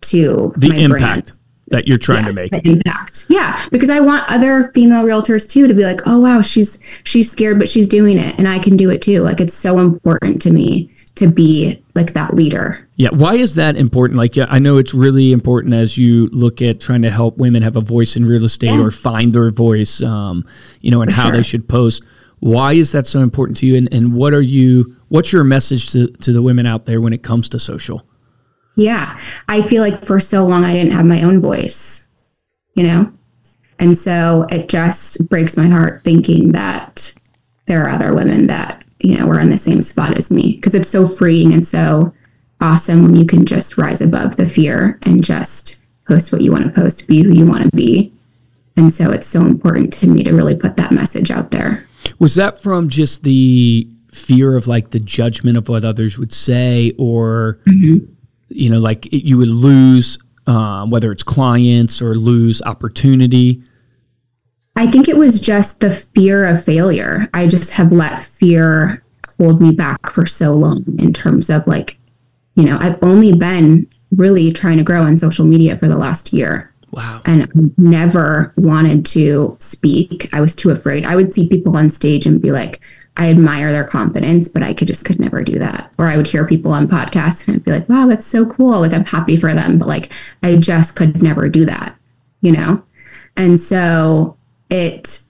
to 0.00 0.52
the 0.56 0.70
impact 0.70 1.00
brand. 1.00 1.30
that 1.68 1.88
you're 1.88 1.98
trying 1.98 2.24
yes, 2.24 2.34
to 2.34 2.40
make. 2.40 2.50
The 2.50 2.70
impact, 2.70 3.26
yeah, 3.28 3.66
because 3.72 3.90
I 3.90 3.98
want 3.98 4.30
other 4.30 4.70
female 4.72 5.02
realtors 5.02 5.50
too 5.50 5.66
to 5.66 5.74
be 5.74 5.82
like, 5.82 6.00
oh 6.06 6.20
wow, 6.20 6.40
she's 6.40 6.78
she's 7.02 7.30
scared, 7.30 7.58
but 7.58 7.68
she's 7.68 7.88
doing 7.88 8.16
it, 8.16 8.38
and 8.38 8.46
I 8.46 8.60
can 8.60 8.76
do 8.76 8.90
it 8.90 9.02
too. 9.02 9.22
Like 9.22 9.40
it's 9.40 9.56
so 9.56 9.80
important 9.80 10.40
to 10.42 10.52
me 10.52 10.88
to 11.18 11.28
be 11.28 11.82
like 11.94 12.14
that 12.14 12.34
leader. 12.34 12.88
Yeah. 12.96 13.10
Why 13.12 13.34
is 13.34 13.54
that 13.54 13.76
important? 13.76 14.18
Like, 14.18 14.36
yeah, 14.36 14.46
I 14.48 14.58
know 14.58 14.76
it's 14.76 14.94
really 14.94 15.32
important 15.32 15.74
as 15.74 15.96
you 15.96 16.26
look 16.28 16.60
at 16.62 16.80
trying 16.80 17.02
to 17.02 17.10
help 17.10 17.38
women 17.38 17.62
have 17.62 17.76
a 17.76 17.80
voice 17.80 18.16
in 18.16 18.24
real 18.24 18.44
estate 18.44 18.70
yeah. 18.70 18.80
or 18.80 18.90
find 18.90 19.32
their 19.32 19.50
voice, 19.50 20.02
um, 20.02 20.44
you 20.80 20.90
know, 20.90 21.02
and 21.02 21.10
For 21.10 21.16
how 21.16 21.22
sure. 21.24 21.32
they 21.32 21.42
should 21.42 21.68
post. 21.68 22.02
Why 22.40 22.72
is 22.72 22.92
that 22.92 23.06
so 23.06 23.20
important 23.20 23.56
to 23.58 23.66
you? 23.66 23.76
And, 23.76 23.92
and 23.92 24.14
what 24.14 24.32
are 24.32 24.42
you, 24.42 24.96
what's 25.08 25.32
your 25.32 25.44
message 25.44 25.92
to, 25.92 26.08
to 26.08 26.32
the 26.32 26.42
women 26.42 26.66
out 26.66 26.86
there 26.86 27.00
when 27.00 27.12
it 27.12 27.22
comes 27.22 27.48
to 27.50 27.58
social? 27.58 28.06
Yeah. 28.76 29.18
I 29.48 29.62
feel 29.62 29.82
like 29.82 30.04
for 30.04 30.20
so 30.20 30.44
long 30.44 30.64
I 30.64 30.72
didn't 30.72 30.92
have 30.92 31.06
my 31.06 31.22
own 31.22 31.40
voice, 31.40 32.08
you 32.74 32.84
know? 32.84 33.12
And 33.80 33.96
so 33.96 34.46
it 34.50 34.68
just 34.68 35.28
breaks 35.28 35.56
my 35.56 35.66
heart 35.66 36.02
thinking 36.04 36.52
that 36.52 37.14
there 37.66 37.84
are 37.84 37.90
other 37.90 38.14
women 38.14 38.46
that 38.48 38.84
you 39.00 39.16
know, 39.16 39.28
are 39.28 39.40
in 39.40 39.50
the 39.50 39.58
same 39.58 39.82
spot 39.82 40.16
as 40.16 40.30
me 40.30 40.54
because 40.56 40.74
it's 40.74 40.88
so 40.88 41.06
freeing 41.06 41.52
and 41.52 41.66
so 41.66 42.12
awesome 42.60 43.04
when 43.04 43.16
you 43.16 43.26
can 43.26 43.46
just 43.46 43.78
rise 43.78 44.00
above 44.00 44.36
the 44.36 44.48
fear 44.48 44.98
and 45.02 45.22
just 45.22 45.80
post 46.06 46.32
what 46.32 46.40
you 46.40 46.50
want 46.50 46.64
to 46.64 46.70
post, 46.70 47.06
be 47.06 47.22
who 47.22 47.30
you 47.30 47.46
want 47.46 47.62
to 47.62 47.76
be. 47.76 48.12
And 48.76 48.92
so 48.92 49.10
it's 49.10 49.26
so 49.26 49.42
important 49.42 49.92
to 49.94 50.08
me 50.08 50.22
to 50.24 50.32
really 50.32 50.56
put 50.56 50.76
that 50.76 50.92
message 50.92 51.30
out 51.30 51.50
there. 51.50 51.86
Was 52.18 52.34
that 52.36 52.60
from 52.60 52.88
just 52.88 53.24
the 53.24 53.88
fear 54.12 54.56
of 54.56 54.66
like 54.66 54.90
the 54.90 55.00
judgment 55.00 55.56
of 55.56 55.68
what 55.68 55.84
others 55.84 56.18
would 56.18 56.32
say 56.32 56.92
or 56.98 57.60
mm-hmm. 57.66 58.04
you 58.48 58.70
know 58.70 58.78
like 58.78 59.06
you 59.12 59.36
would 59.36 59.48
lose 59.48 60.18
uh, 60.46 60.86
whether 60.86 61.12
it's 61.12 61.22
clients 61.22 62.00
or 62.00 62.14
lose 62.14 62.62
opportunity 62.62 63.62
I 64.78 64.86
think 64.86 65.08
it 65.08 65.16
was 65.16 65.40
just 65.40 65.80
the 65.80 65.92
fear 65.92 66.46
of 66.46 66.64
failure. 66.64 67.28
I 67.34 67.48
just 67.48 67.72
have 67.72 67.90
let 67.90 68.22
fear 68.22 69.02
hold 69.36 69.60
me 69.60 69.72
back 69.72 70.12
for 70.12 70.24
so 70.24 70.54
long 70.54 70.84
in 71.00 71.12
terms 71.12 71.50
of 71.50 71.66
like, 71.66 71.98
you 72.54 72.62
know, 72.62 72.78
I've 72.80 73.02
only 73.02 73.32
been 73.32 73.88
really 74.12 74.52
trying 74.52 74.76
to 74.76 74.84
grow 74.84 75.02
on 75.02 75.18
social 75.18 75.44
media 75.44 75.76
for 75.78 75.88
the 75.88 75.96
last 75.96 76.32
year. 76.32 76.72
Wow. 76.92 77.22
And 77.26 77.42
I 77.42 77.48
never 77.76 78.54
wanted 78.56 79.04
to 79.06 79.56
speak. 79.58 80.32
I 80.32 80.40
was 80.40 80.54
too 80.54 80.70
afraid. 80.70 81.04
I 81.04 81.16
would 81.16 81.32
see 81.32 81.48
people 81.48 81.76
on 81.76 81.90
stage 81.90 82.24
and 82.24 82.40
be 82.40 82.52
like, 82.52 82.80
I 83.16 83.30
admire 83.30 83.72
their 83.72 83.84
confidence, 83.84 84.48
but 84.48 84.62
I 84.62 84.74
could 84.74 84.86
just 84.86 85.04
could 85.04 85.18
never 85.18 85.42
do 85.42 85.58
that. 85.58 85.92
Or 85.98 86.06
I 86.06 86.16
would 86.16 86.28
hear 86.28 86.46
people 86.46 86.70
on 86.70 86.86
podcasts 86.86 87.48
and 87.48 87.56
I'd 87.56 87.64
be 87.64 87.72
like, 87.72 87.88
wow, 87.88 88.06
that's 88.06 88.26
so 88.26 88.46
cool. 88.46 88.78
Like 88.78 88.92
I'm 88.92 89.04
happy 89.04 89.36
for 89.36 89.52
them. 89.52 89.80
But 89.80 89.88
like 89.88 90.12
I 90.44 90.54
just 90.54 90.94
could 90.94 91.20
never 91.20 91.48
do 91.48 91.64
that, 91.64 91.96
you 92.42 92.52
know? 92.52 92.80
And 93.36 93.58
so 93.58 94.37
it 94.70 95.22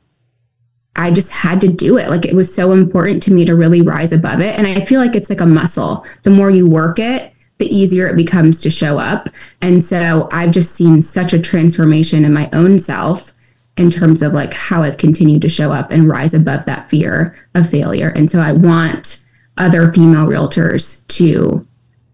I 0.98 1.12
just 1.12 1.30
had 1.30 1.60
to 1.60 1.68
do 1.68 1.96
it. 1.96 2.10
Like 2.10 2.26
it 2.26 2.34
was 2.34 2.52
so 2.52 2.72
important 2.72 3.22
to 3.22 3.32
me 3.32 3.44
to 3.44 3.54
really 3.54 3.82
rise 3.82 4.12
above 4.12 4.40
it. 4.40 4.58
And 4.58 4.66
I 4.66 4.84
feel 4.84 5.00
like 5.00 5.14
it's 5.14 5.30
like 5.30 5.40
a 5.40 5.46
muscle. 5.46 6.04
The 6.24 6.30
more 6.30 6.50
you 6.50 6.68
work 6.68 6.98
it, 6.98 7.32
the 7.58 7.72
easier 7.74 8.08
it 8.08 8.16
becomes 8.16 8.60
to 8.62 8.70
show 8.70 8.98
up. 8.98 9.28
And 9.62 9.80
so 9.80 10.28
I've 10.32 10.50
just 10.50 10.74
seen 10.74 11.00
such 11.00 11.32
a 11.32 11.40
transformation 11.40 12.24
in 12.24 12.32
my 12.32 12.50
own 12.52 12.80
self 12.80 13.32
in 13.76 13.90
terms 13.92 14.22
of 14.22 14.32
like 14.32 14.54
how 14.54 14.82
I've 14.82 14.96
continued 14.96 15.42
to 15.42 15.48
show 15.48 15.70
up 15.70 15.92
and 15.92 16.08
rise 16.08 16.34
above 16.34 16.64
that 16.64 16.90
fear 16.90 17.36
of 17.54 17.70
failure. 17.70 18.08
And 18.08 18.28
so 18.28 18.40
I 18.40 18.52
want 18.52 19.24
other 19.56 19.92
female 19.92 20.26
realtors 20.26 21.06
to 21.08 21.64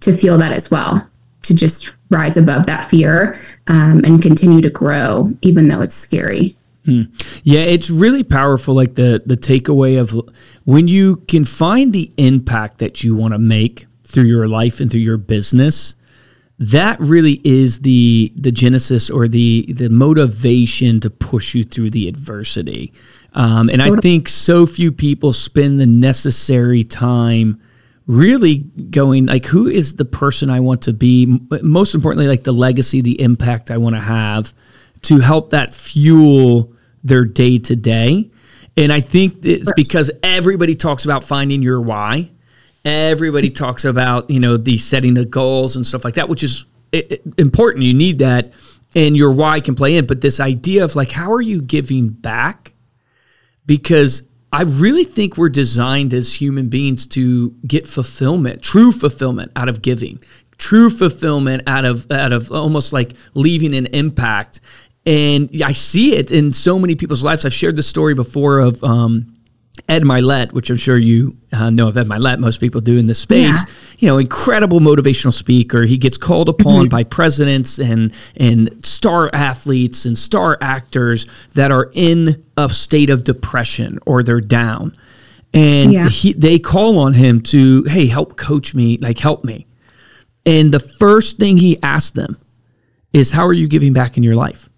to 0.01 0.13
feel 0.13 0.37
that 0.37 0.53
as 0.53 0.71
well, 0.71 1.09
to 1.43 1.55
just 1.55 1.95
rise 2.11 2.37
above 2.37 2.67
that 2.67 2.91
fear 2.91 3.41
um, 3.69 4.03
and 4.05 4.23
continue 4.23 4.61
to 4.61 4.69
grow, 4.69 5.33
even 5.41 5.69
though 5.69 5.81
it's 5.81 5.95
scary. 5.95 6.59
Hmm. 6.85 7.03
Yeah, 7.45 7.61
it's 7.61 7.89
really 7.89 8.23
powerful. 8.23 8.75
Like 8.75 8.95
the 8.95 9.23
the 9.25 9.37
takeaway 9.37 9.99
of 9.99 10.15
when 10.65 10.87
you 10.87 11.17
can 11.29 11.45
find 11.45 11.93
the 11.93 12.13
impact 12.19 12.79
that 12.79 13.03
you 13.03 13.17
want 13.17 13.33
to 13.33 13.39
make 13.39 13.87
through 14.05 14.25
your 14.25 14.47
life 14.49 14.81
and 14.81 14.91
through 14.91 15.01
your 15.01 15.17
business, 15.17 15.95
that 16.59 17.01
really 17.01 17.41
is 17.43 17.81
the 17.81 18.33
the 18.37 18.53
genesis 18.53 19.09
or 19.09 19.29
the 19.29 19.73
the 19.73 19.89
motivation 19.89 21.01
to 21.01 21.11
push 21.11 21.55
you 21.55 21.65
through 21.65 21.91
the 21.91 22.07
adversity. 22.07 22.93
Um, 23.33 23.69
and 23.69 23.83
I 23.83 23.97
think 23.97 24.29
so 24.29 24.65
few 24.65 24.93
people 24.93 25.33
spend 25.33 25.81
the 25.81 25.87
necessary 25.87 26.85
time 26.85 27.61
really 28.07 28.59
going 28.91 29.27
like 29.27 29.47
who 29.47 29.67
is 29.67 29.97
the 29.97 30.05
person 30.05 30.51
I 30.51 30.61
want 30.61 30.83
to 30.83 30.93
be 30.93 31.41
most 31.63 31.95
importantly 31.95 32.29
like 32.29 32.45
the 32.45 32.53
legacy 32.53 33.01
the 33.01 33.19
impact 33.21 33.71
I 33.71 33.79
want 33.79 33.97
to 33.97 34.01
have 34.01 34.53
to 35.03 35.21
help 35.21 35.51
that 35.51 35.75
fuel 35.75 36.74
their 37.05 37.25
day 37.25 37.59
to 37.59 37.77
day. 37.77 38.31
And 38.77 38.93
I 38.93 39.01
think 39.01 39.45
it's 39.45 39.71
because 39.77 40.11
everybody 40.23 40.75
talks 40.75 41.05
about 41.05 41.23
finding 41.23 41.63
your 41.63 41.81
why. 41.81 42.31
Everybody 42.85 43.51
talks 43.51 43.85
about, 43.85 44.29
you 44.29 44.41
know, 44.41 44.57
the 44.57 44.79
setting 44.79 45.15
the 45.15 45.25
goals 45.25 45.77
and 45.77 45.87
stuff 45.87 46.05
like 46.05 46.15
that, 46.15 46.29
which 46.29 46.43
is 46.43 46.67
eh, 46.93 47.03
eh, 47.11 47.17
important. 47.39 47.85
You 47.85 47.95
need 47.95 48.19
that 48.19 48.53
and 48.95 49.17
your 49.17 49.33
why 49.33 49.61
can 49.61 49.75
play 49.75 49.97
in. 49.97 50.07
But 50.07 50.21
this 50.21 50.41
idea 50.41 50.85
of 50.85 50.97
like, 50.97 51.13
how 51.13 51.33
are 51.33 51.41
you 51.41 51.63
giving 51.63 52.09
back? 52.09 52.73
Because 53.67 54.23
I 54.53 54.63
really 54.63 55.05
think 55.05 55.37
we're 55.37 55.49
designed 55.49 56.15
as 56.15 56.35
human 56.41 56.69
beings 56.69 57.07
to 57.09 57.51
get 57.67 57.87
fulfillment, 57.87 58.63
true 58.63 58.93
fulfillment 58.93 59.51
out 59.57 59.69
of 59.69 59.83
giving, 59.83 60.23
true 60.59 60.91
fulfillment 60.91 61.63
out 61.67 61.85
of 61.85 62.11
out 62.13 62.33
of 62.33 62.53
almost 62.53 62.93
like 62.93 63.15
leaving 63.35 63.75
an 63.75 63.87
impact. 63.87 64.61
And 65.07 65.51
I 65.63 65.73
see 65.73 66.15
it 66.15 66.33
in 66.33 66.53
so 66.53 66.79
many 66.79 66.95
people's 66.95 67.23
lives. 67.23 67.45
I've 67.45 67.53
shared 67.53 67.77
the 67.77 67.83
story 67.83 68.15
before 68.15 68.61
of 68.61 68.83
um, 68.83 69.37
Ed 69.89 70.03
Mylett, 70.03 70.53
which 70.53 70.71
I'm 70.71 70.77
sure 70.77 70.97
you 70.97 71.37
uh, 71.53 71.69
know 71.69 71.89
of 71.89 71.97
Ed 71.99 72.07
Mylett. 72.07 72.39
Most 72.39 72.59
people 72.59 72.81
do 72.81 72.97
in 72.97 73.07
this 73.07 73.19
space. 73.19 73.57
Yeah. 73.57 73.75
You 73.99 74.09
know, 74.09 74.19
incredible 74.19 74.81
motivational 74.81 75.33
speaker. 75.33 75.85
He 75.85 75.99
gets 75.99 76.17
called 76.17 76.49
upon 76.49 76.87
mm-hmm. 76.87 76.89
by 76.89 77.05
presidents 77.05 77.79
and 77.79 78.15
and 78.37 78.85
star 78.85 79.31
athletes 79.35 80.07
and 80.07 80.17
star 80.17 80.57
actors 80.61 81.27
that 81.55 81.71
are 81.71 81.91
in 81.93 82.45
a 82.57 82.71
state 82.71 83.11
of 83.11 83.25
depression 83.25 83.99
or 84.07 84.23
they're 84.23 84.41
down, 84.41 84.97
and 85.53 85.93
yeah. 85.93 86.09
he, 86.09 86.33
they 86.33 86.59
call 86.59 86.99
on 86.99 87.13
him 87.13 87.41
to, 87.43 87.83
hey, 87.85 88.07
help 88.07 88.37
coach 88.37 88.75
me, 88.75 88.97
like 88.99 89.19
help 89.19 89.45
me. 89.45 89.67
And 90.47 90.73
the 90.73 90.81
first 90.81 91.37
thing 91.37 91.59
he 91.59 91.81
asks 91.83 92.11
them 92.11 92.39
is, 93.13 93.31
how 93.31 93.47
are 93.47 93.53
you 93.53 93.69
giving 93.69 93.93
back 93.93 94.17
in 94.17 94.23
your 94.23 94.37
life? 94.37 94.69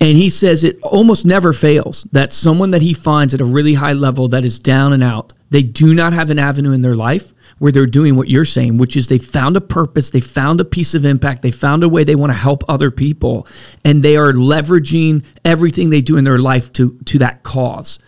And 0.00 0.16
he 0.16 0.30
says 0.30 0.62
it 0.62 0.80
almost 0.80 1.26
never 1.26 1.52
fails 1.52 2.06
that 2.12 2.32
someone 2.32 2.70
that 2.70 2.82
he 2.82 2.94
finds 2.94 3.34
at 3.34 3.40
a 3.40 3.44
really 3.44 3.74
high 3.74 3.94
level 3.94 4.28
that 4.28 4.44
is 4.44 4.58
down 4.58 4.92
and 4.92 5.02
out, 5.02 5.32
they 5.50 5.62
do 5.62 5.92
not 5.92 6.12
have 6.12 6.30
an 6.30 6.38
avenue 6.38 6.72
in 6.72 6.82
their 6.82 6.94
life 6.94 7.32
where 7.58 7.72
they're 7.72 7.86
doing 7.86 8.14
what 8.14 8.28
you're 8.28 8.44
saying, 8.44 8.78
which 8.78 8.96
is 8.96 9.08
they 9.08 9.18
found 9.18 9.56
a 9.56 9.60
purpose, 9.60 10.10
they 10.10 10.20
found 10.20 10.60
a 10.60 10.64
piece 10.64 10.94
of 10.94 11.04
impact, 11.04 11.42
they 11.42 11.50
found 11.50 11.82
a 11.82 11.88
way 11.88 12.04
they 12.04 12.14
want 12.14 12.30
to 12.30 12.38
help 12.38 12.62
other 12.68 12.90
people, 12.90 13.46
and 13.84 14.02
they 14.02 14.16
are 14.16 14.32
leveraging 14.32 15.24
everything 15.44 15.90
they 15.90 16.00
do 16.00 16.16
in 16.16 16.24
their 16.24 16.38
life 16.38 16.72
to 16.74 16.96
to 17.06 17.18
that 17.18 17.42
cause. 17.42 17.98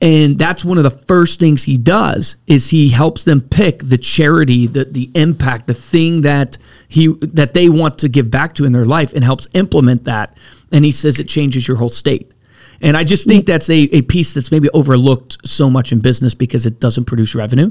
And 0.00 0.38
that's 0.38 0.64
one 0.64 0.76
of 0.76 0.84
the 0.84 0.90
first 0.90 1.38
things 1.40 1.64
he 1.64 1.78
does 1.78 2.36
is 2.46 2.70
he 2.70 2.88
helps 2.88 3.24
them 3.24 3.40
pick 3.40 3.80
the 3.80 3.98
charity, 3.98 4.66
the 4.66 4.84
the 4.84 5.10
impact, 5.14 5.66
the 5.66 5.74
thing 5.74 6.22
that 6.22 6.56
he 6.88 7.08
that 7.20 7.54
they 7.54 7.68
want 7.68 7.98
to 7.98 8.08
give 8.08 8.30
back 8.30 8.54
to 8.54 8.64
in 8.64 8.72
their 8.72 8.84
life 8.84 9.12
and 9.12 9.24
helps 9.24 9.46
implement 9.52 10.04
that 10.04 10.36
and 10.74 10.84
he 10.84 10.92
says 10.92 11.18
it 11.18 11.28
changes 11.28 11.66
your 11.66 11.78
whole 11.78 11.88
state. 11.88 12.32
And 12.80 12.96
I 12.96 13.04
just 13.04 13.26
think 13.26 13.46
that's 13.46 13.70
a, 13.70 13.82
a 13.96 14.02
piece 14.02 14.34
that's 14.34 14.50
maybe 14.50 14.68
overlooked 14.70 15.38
so 15.48 15.70
much 15.70 15.92
in 15.92 16.00
business 16.00 16.34
because 16.34 16.66
it 16.66 16.80
doesn't 16.80 17.04
produce 17.06 17.34
revenue. 17.34 17.70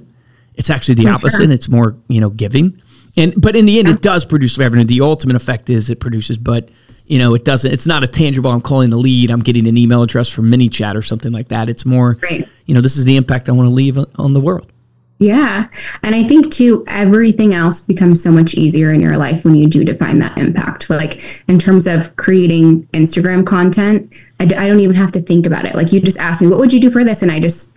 It's 0.56 0.70
actually 0.70 0.96
the 0.96 1.10
opposite. 1.10 1.44
Sure. 1.44 1.52
It's 1.52 1.70
more, 1.70 1.96
you 2.08 2.22
know, 2.22 2.30
giving. 2.30 2.82
And 3.18 3.40
but 3.40 3.56
in 3.56 3.66
the 3.66 3.78
end, 3.78 3.88
yeah. 3.90 3.96
it 3.96 4.02
does 4.02 4.26
produce 4.26 4.58
revenue. 4.58 4.86
The 4.86 5.02
ultimate 5.02 5.36
effect 5.36 5.70
is 5.70 5.90
it 5.90 6.00
produces, 6.00 6.38
but 6.38 6.70
you 7.06 7.20
know, 7.20 7.36
it 7.36 7.44
doesn't, 7.44 7.72
it's 7.72 7.86
not 7.86 8.04
a 8.04 8.08
tangible, 8.08 8.50
I'm 8.50 8.62
calling 8.62 8.90
the 8.90 8.98
lead, 8.98 9.30
I'm 9.30 9.42
getting 9.42 9.68
an 9.68 9.78
email 9.78 10.02
address 10.04 10.30
from 10.30 10.50
ManyChat 10.50 10.96
or 10.96 11.02
something 11.02 11.34
like 11.34 11.50
that. 11.50 11.68
It's 11.68 11.86
more, 11.86 12.18
Right. 12.24 12.48
you 12.66 12.74
know, 12.74 12.82
this 12.82 12.96
is 12.96 13.04
the 13.04 13.18
impact 13.18 13.50
I 13.50 13.52
want 13.52 13.68
to 13.68 13.74
leave 13.74 13.98
on 14.16 14.34
the 14.34 14.40
world. 14.40 14.72
Yeah. 15.24 15.68
And 16.02 16.14
I 16.14 16.28
think 16.28 16.52
too, 16.52 16.84
everything 16.88 17.54
else 17.54 17.80
becomes 17.80 18.22
so 18.22 18.30
much 18.30 18.56
easier 18.56 18.92
in 18.92 19.00
your 19.00 19.16
life 19.16 19.46
when 19.46 19.56
you 19.56 19.70
do 19.70 19.86
define 19.86 20.20
that 20.20 20.38
impact. 20.38 20.90
Like 20.90 21.42
in 21.48 21.60
terms 21.60 21.88
of 21.88 22.14
creating 22.18 22.84
Instagram 22.88 23.48
content, 23.48 24.12
I, 24.42 24.46
d- 24.46 24.56
I 24.56 24.68
don't 24.68 24.82
even 24.82 24.98
have 24.98 25.14
to 25.14 25.22
think 25.22 25.46
about 25.46 25.64
it. 25.64 25.76
Like 25.76 25.94
you 25.94 26.02
just 26.02 26.18
asked 26.18 26.42
me, 26.42 26.48
what 26.48 26.60
would 26.60 26.74
you 26.74 26.82
do 26.82 26.92
for 26.92 27.06
this? 27.06 27.22
And 27.22 27.32
I 27.32 27.40
just 27.40 27.72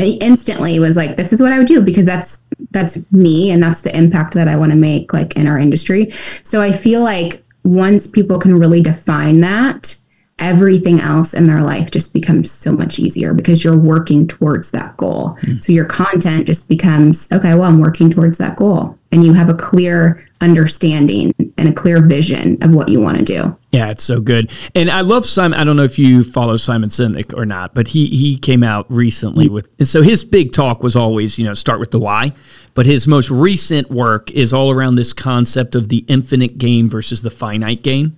I 0.00 0.18
instantly 0.20 0.80
was 0.80 0.96
like, 0.96 1.16
this 1.16 1.32
is 1.32 1.40
what 1.40 1.52
I 1.52 1.58
would 1.58 1.68
do 1.68 1.80
because 1.80 2.06
that's, 2.06 2.38
that's 2.72 2.98
me 3.12 3.52
and 3.52 3.62
that's 3.62 3.82
the 3.82 3.96
impact 3.96 4.34
that 4.34 4.48
I 4.48 4.56
want 4.56 4.72
to 4.72 4.76
make 4.76 5.12
like 5.12 5.36
in 5.36 5.46
our 5.46 5.58
industry. 5.58 6.12
So 6.42 6.60
I 6.60 6.72
feel 6.72 7.02
like 7.02 7.44
once 7.62 8.08
people 8.08 8.40
can 8.40 8.58
really 8.58 8.82
define 8.82 9.40
that, 9.42 9.96
everything 10.40 11.00
else 11.00 11.34
in 11.34 11.46
their 11.46 11.60
life 11.60 11.90
just 11.90 12.12
becomes 12.12 12.50
so 12.50 12.72
much 12.72 12.98
easier 12.98 13.34
because 13.34 13.62
you're 13.62 13.76
working 13.76 14.26
towards 14.26 14.70
that 14.72 14.96
goal. 14.96 15.36
Hmm. 15.42 15.58
So 15.60 15.72
your 15.72 15.84
content 15.84 16.46
just 16.46 16.68
becomes, 16.68 17.30
okay, 17.30 17.54
well, 17.54 17.64
I'm 17.64 17.80
working 17.80 18.10
towards 18.10 18.38
that 18.38 18.56
goal. 18.56 18.98
And 19.12 19.24
you 19.24 19.32
have 19.34 19.48
a 19.48 19.54
clear 19.54 20.24
understanding 20.40 21.34
and 21.58 21.68
a 21.68 21.72
clear 21.72 22.00
vision 22.00 22.62
of 22.62 22.72
what 22.72 22.88
you 22.88 23.00
want 23.00 23.18
to 23.18 23.24
do. 23.24 23.56
Yeah, 23.72 23.90
it's 23.90 24.02
so 24.02 24.20
good. 24.20 24.50
And 24.74 24.90
I 24.90 25.02
love 25.02 25.26
Simon. 25.26 25.58
I 25.58 25.64
don't 25.64 25.76
know 25.76 25.84
if 25.84 25.98
you 25.98 26.24
follow 26.24 26.56
Simon 26.56 26.88
Sinek 26.88 27.36
or 27.36 27.44
not, 27.44 27.74
but 27.74 27.88
he 27.88 28.06
he 28.06 28.38
came 28.38 28.62
out 28.62 28.86
recently 28.90 29.48
with 29.48 29.68
and 29.78 29.86
so 29.86 30.02
his 30.02 30.24
big 30.24 30.52
talk 30.52 30.82
was 30.82 30.96
always, 30.96 31.38
you 31.38 31.44
know, 31.44 31.54
start 31.54 31.80
with 31.80 31.90
the 31.90 31.98
why. 31.98 32.32
But 32.74 32.86
his 32.86 33.06
most 33.06 33.30
recent 33.30 33.90
work 33.90 34.30
is 34.30 34.52
all 34.52 34.70
around 34.70 34.94
this 34.94 35.12
concept 35.12 35.74
of 35.74 35.88
the 35.88 36.04
infinite 36.08 36.56
game 36.56 36.88
versus 36.88 37.22
the 37.22 37.30
finite 37.30 37.82
game. 37.82 38.16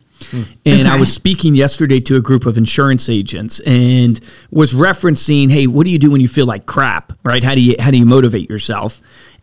And 0.66 0.88
I 0.88 0.96
was 0.96 1.12
speaking 1.12 1.54
yesterday 1.54 2.00
to 2.00 2.16
a 2.16 2.20
group 2.20 2.46
of 2.46 2.56
insurance 2.56 3.08
agents 3.08 3.61
and 3.61 4.20
was 4.50 4.72
referencing, 4.72 5.50
hey, 5.50 5.66
what 5.66 5.85
do 5.85 5.90
you 5.90 5.98
do 5.98 6.11
when 6.11 6.20
you 6.20 6.28
feel 6.28 6.46
like 6.46 6.66
crap? 6.66 7.12
Right? 7.24 7.42
How 7.42 7.54
do 7.54 7.61
you 7.61 7.76
how 7.78 7.90
do 7.90 7.98
you 7.98 8.06
motivate 8.06 8.48
yourself? 8.48 9.00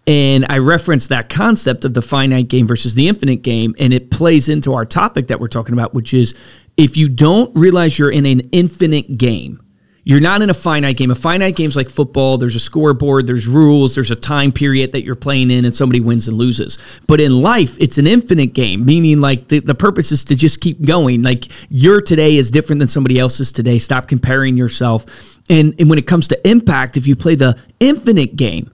And 0.08 0.46
I 0.50 0.58
referenced 0.58 1.10
that 1.10 1.30
concept 1.30 1.86
of 1.86 1.94
the 1.94 2.02
finite 2.02 2.48
game 2.48 2.66
versus 2.66 2.96
the 2.96 3.08
infinite 3.08 3.44
game, 3.44 3.76
and 3.78 3.94
it 3.94 4.10
plays 4.10 4.50
into 4.50 4.74
our 4.74 4.86
topic 4.86 5.28
that 5.28 5.40
we're 5.40 5.48
talking 5.48 5.74
about, 5.74 5.94
which 5.94 6.14
is 6.14 6.34
if 6.78 6.98
you 6.98 7.10
don't 7.10 7.56
realize 7.56 8.00
you're 8.00 8.10
in 8.10 8.26
an 8.26 8.40
infinite 8.52 9.18
game, 9.18 9.62
you're 10.04 10.20
not 10.20 10.42
in 10.42 10.50
a 10.50 10.54
finite 10.54 10.98
game. 10.98 11.12
A 11.12 11.16
finite 11.16 11.56
game's 11.56 11.76
like 11.76 11.90
football. 11.90 12.38
There's 12.38 12.56
a 12.56 12.60
scoreboard, 12.60 13.28
there's 13.28 13.48
rules, 13.48 13.96
there's 13.96 14.12
a 14.12 14.16
time 14.16 14.52
period 14.52 14.92
that 14.94 15.04
you're 15.04 15.16
playing 15.16 15.52
in, 15.52 15.66
and 15.66 15.76
somebody 15.76 16.00
wins 16.00 16.28
and 16.28 16.38
loses. 16.38 16.78
But 17.08 17.22
in 17.22 17.42
life, 17.42 17.78
it's 17.80 17.98
an 17.98 18.08
infinite 18.08 18.54
game, 18.54 18.86
meaning 18.86 19.22
like 19.22 19.48
the, 19.50 19.60
the 19.60 19.76
purpose 19.76 20.12
is 20.12 20.24
to 20.26 20.36
just 20.36 20.62
keep 20.62 20.82
going. 20.82 21.22
Like 21.22 21.48
your 21.70 22.02
today 22.02 22.38
is 22.38 22.52
different 22.52 22.80
than 22.80 22.88
somebody 22.88 23.20
else's 23.20 23.52
today. 23.52 23.80
Stop 23.80 24.08
comparing 24.08 24.58
yourself. 24.58 25.06
And, 25.50 25.74
and 25.80 25.90
when 25.90 26.00
it 26.00 26.08
comes 26.08 26.28
to 26.30 26.48
impact, 26.48 26.98
if 26.98 27.08
you 27.08 27.16
play 27.16 27.36
the 27.36 27.58
infinite 27.80 28.36
game, 28.36 28.72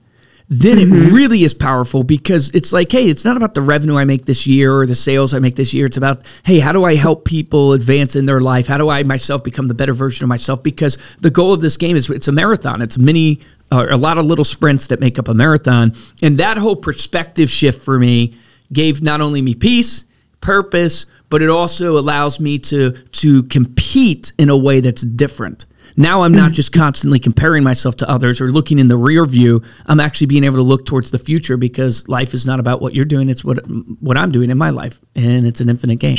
then 0.48 0.78
it 0.78 0.86
really 0.86 1.42
is 1.42 1.52
powerful 1.52 2.04
because 2.04 2.50
it's 2.50 2.72
like, 2.72 2.92
hey, 2.92 3.08
it's 3.08 3.24
not 3.24 3.36
about 3.36 3.54
the 3.54 3.62
revenue 3.62 3.96
I 3.96 4.04
make 4.04 4.26
this 4.26 4.46
year 4.46 4.72
or 4.72 4.86
the 4.86 4.94
sales 4.94 5.34
I 5.34 5.40
make 5.40 5.56
this 5.56 5.74
year. 5.74 5.86
It's 5.86 5.96
about, 5.96 6.22
hey, 6.44 6.60
how 6.60 6.70
do 6.70 6.84
I 6.84 6.94
help 6.94 7.24
people 7.24 7.72
advance 7.72 8.14
in 8.14 8.26
their 8.26 8.40
life? 8.40 8.68
How 8.68 8.78
do 8.78 8.88
I 8.88 9.02
myself 9.02 9.42
become 9.42 9.66
the 9.66 9.74
better 9.74 9.92
version 9.92 10.24
of 10.24 10.28
myself? 10.28 10.62
Because 10.62 10.98
the 11.20 11.30
goal 11.30 11.52
of 11.52 11.62
this 11.62 11.76
game 11.76 11.96
is 11.96 12.08
it's 12.10 12.28
a 12.28 12.32
marathon. 12.32 12.80
It's 12.80 12.96
many, 12.96 13.40
uh, 13.72 13.88
a 13.90 13.96
lot 13.96 14.18
of 14.18 14.24
little 14.24 14.44
sprints 14.44 14.86
that 14.86 15.00
make 15.00 15.18
up 15.18 15.26
a 15.26 15.34
marathon. 15.34 15.94
And 16.22 16.38
that 16.38 16.58
whole 16.58 16.76
perspective 16.76 17.50
shift 17.50 17.82
for 17.82 17.98
me 17.98 18.36
gave 18.72 19.02
not 19.02 19.20
only 19.20 19.42
me 19.42 19.54
peace, 19.54 20.04
purpose, 20.40 21.06
but 21.28 21.42
it 21.42 21.50
also 21.50 21.98
allows 21.98 22.38
me 22.38 22.58
to 22.58 22.92
to 22.92 23.42
compete 23.44 24.32
in 24.38 24.48
a 24.48 24.56
way 24.56 24.78
that's 24.78 25.02
different. 25.02 25.66
Now 25.96 26.22
I'm 26.22 26.32
not 26.32 26.52
mm. 26.52 26.54
just 26.54 26.72
constantly 26.72 27.18
comparing 27.18 27.64
myself 27.64 27.96
to 27.96 28.08
others 28.08 28.40
or 28.40 28.50
looking 28.50 28.78
in 28.78 28.88
the 28.88 28.96
rear 28.96 29.24
view. 29.24 29.62
I'm 29.86 30.00
actually 30.00 30.26
being 30.26 30.44
able 30.44 30.56
to 30.56 30.62
look 30.62 30.84
towards 30.84 31.10
the 31.10 31.18
future 31.18 31.56
because 31.56 32.06
life 32.08 32.34
is 32.34 32.46
not 32.46 32.60
about 32.60 32.82
what 32.82 32.94
you're 32.94 33.04
doing; 33.04 33.28
it's 33.28 33.44
what 33.44 33.58
what 34.00 34.16
I'm 34.16 34.30
doing 34.30 34.50
in 34.50 34.58
my 34.58 34.70
life, 34.70 35.00
and 35.14 35.46
it's 35.46 35.60
an 35.60 35.68
infinite 35.68 35.96
game. 35.96 36.18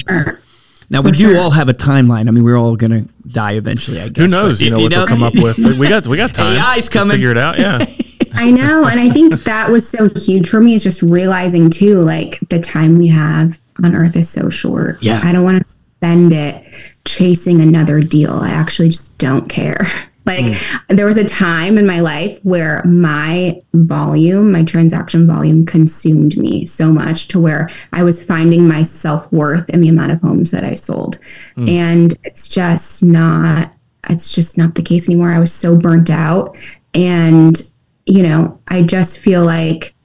Now 0.90 1.02
we 1.02 1.12
For 1.12 1.18
do 1.18 1.30
sure. 1.32 1.40
all 1.40 1.52
have 1.52 1.68
a 1.70 1.74
timeline. 1.74 2.28
I 2.28 2.32
mean, 2.32 2.44
we're 2.44 2.58
all 2.58 2.76
gonna 2.76 3.06
die 3.28 3.54
eventually. 3.54 4.00
I 4.00 4.10
guess. 4.10 4.24
Who 4.24 4.28
knows? 4.30 4.60
but, 4.60 4.66
You 4.66 4.72
know 4.72 4.80
what 4.80 4.90
they'll 4.92 5.08
come 5.08 5.24
up 5.24 5.36
with. 5.36 5.58
We 5.58 5.90
got 5.90 6.08
we 6.08 6.18
got 6.18 6.34
time. 6.34 6.60
AI's 6.60 6.86
to 6.86 6.92
coming. 6.98 7.16
Figure 7.16 7.32
it 7.32 7.38
out. 7.38 7.60
Yeah. 7.60 7.86
I 8.34 8.52
know. 8.52 8.86
And 8.86 9.00
I 9.00 9.10
think 9.10 9.34
that 9.44 9.70
was 9.70 9.90
so 9.90 10.10
huge 10.10 10.48
for 10.48 10.60
me 10.62 10.76
is 10.76 10.84
just 10.84 11.02
realizing 11.02 11.70
too, 11.70 12.00
like 12.00 12.40
the 12.50 12.60
time 12.60 12.98
we 12.98 13.08
have 13.08 13.60
on 13.84 13.96
earth 13.96 14.16
is 14.16 14.30
so 14.30 14.50
short. 14.50 15.02
Yeah. 15.02 15.22
I 15.24 15.32
don't 15.32 15.44
want 15.44 15.60
to 15.60 15.66
spend 15.98 16.32
it 16.32 16.64
chasing 17.06 17.62
another 17.62 18.02
deal. 18.02 18.34
I 18.34 18.50
actually 18.50 18.90
just 18.90 19.18
don't 19.18 19.50
care. 19.50 19.82
Like 20.28 20.58
hmm. 20.58 20.96
there 20.96 21.06
was 21.06 21.16
a 21.16 21.24
time 21.24 21.78
in 21.78 21.88
my 21.88 22.02
life 22.02 22.38
where 22.44 22.84
my 22.84 23.62
volume, 23.74 24.52
my 24.52 24.66
transaction 24.66 25.26
volume 25.26 25.66
consumed 25.66 26.36
me 26.36 26.66
so 26.66 26.92
much 26.92 27.30
to 27.30 27.40
where 27.40 27.70
I 27.94 28.04
was 28.04 28.26
finding 28.26 28.68
my 28.68 28.82
self 28.82 29.32
worth 29.32 29.70
in 29.70 29.80
the 29.80 29.88
amount 29.88 30.12
of 30.12 30.20
homes 30.20 30.52
that 30.52 30.66
I 30.66 30.76
sold. 30.76 31.18
Hmm. 31.56 31.70
And 31.70 32.20
it's 32.26 32.50
just 32.50 33.04
not, 33.04 33.72
it's 34.10 34.36
just 34.36 34.58
not 34.58 34.76
the 34.76 34.84
case 34.84 35.08
anymore. 35.08 35.32
I 35.32 35.40
was 35.40 35.54
so 35.54 35.78
burnt 35.78 36.10
out. 36.10 36.58
And, 36.94 37.62
you 38.06 38.22
know, 38.22 38.60
I 38.68 38.82
just 38.82 39.20
feel 39.20 39.46
like 39.46 39.96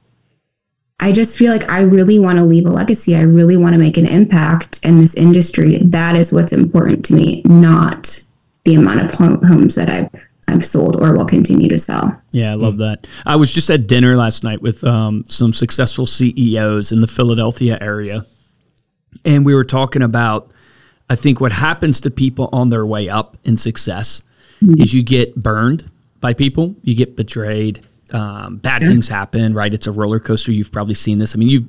I 1.02 1.10
just 1.10 1.36
feel 1.36 1.50
like 1.50 1.68
I 1.68 1.80
really 1.80 2.20
want 2.20 2.38
to 2.38 2.44
leave 2.44 2.64
a 2.64 2.70
legacy. 2.70 3.16
I 3.16 3.22
really 3.22 3.56
want 3.56 3.72
to 3.72 3.78
make 3.78 3.96
an 3.96 4.06
impact 4.06 4.78
in 4.84 5.00
this 5.00 5.16
industry. 5.16 5.78
That 5.78 6.14
is 6.14 6.32
what's 6.32 6.52
important 6.52 7.04
to 7.06 7.14
me, 7.14 7.42
not 7.44 8.22
the 8.64 8.76
amount 8.76 9.00
of 9.00 9.10
home, 9.10 9.42
homes 9.42 9.74
that 9.74 9.90
I've 9.90 10.08
I've 10.46 10.64
sold 10.64 11.00
or 11.02 11.16
will 11.16 11.24
continue 11.24 11.68
to 11.68 11.78
sell. 11.78 12.20
Yeah, 12.30 12.52
I 12.52 12.54
love 12.54 12.76
that. 12.78 13.08
I 13.26 13.34
was 13.34 13.52
just 13.52 13.68
at 13.68 13.88
dinner 13.88 14.16
last 14.16 14.44
night 14.44 14.62
with 14.62 14.84
um, 14.84 15.24
some 15.28 15.52
successful 15.52 16.06
CEOs 16.06 16.92
in 16.92 17.00
the 17.00 17.08
Philadelphia 17.08 17.78
area, 17.80 18.24
and 19.24 19.44
we 19.44 19.56
were 19.56 19.64
talking 19.64 20.02
about. 20.02 20.50
I 21.10 21.16
think 21.16 21.40
what 21.40 21.52
happens 21.52 22.00
to 22.02 22.10
people 22.10 22.48
on 22.52 22.70
their 22.70 22.86
way 22.86 23.08
up 23.08 23.36
in 23.44 23.56
success 23.56 24.22
is 24.78 24.94
you 24.94 25.02
get 25.02 25.34
burned 25.34 25.90
by 26.20 26.32
people, 26.32 26.74
you 26.82 26.94
get 26.94 27.16
betrayed, 27.16 27.86
um, 28.12 28.56
bad 28.56 28.82
things 28.82 29.08
happen. 29.08 29.54
Right? 29.54 29.72
It's 29.72 29.86
a 29.86 29.92
roller 29.92 30.20
coaster. 30.20 30.52
You've 30.52 30.72
probably 30.72 30.94
seen 30.94 31.18
this. 31.18 31.34
I 31.34 31.38
mean, 31.38 31.48
you 31.48 31.68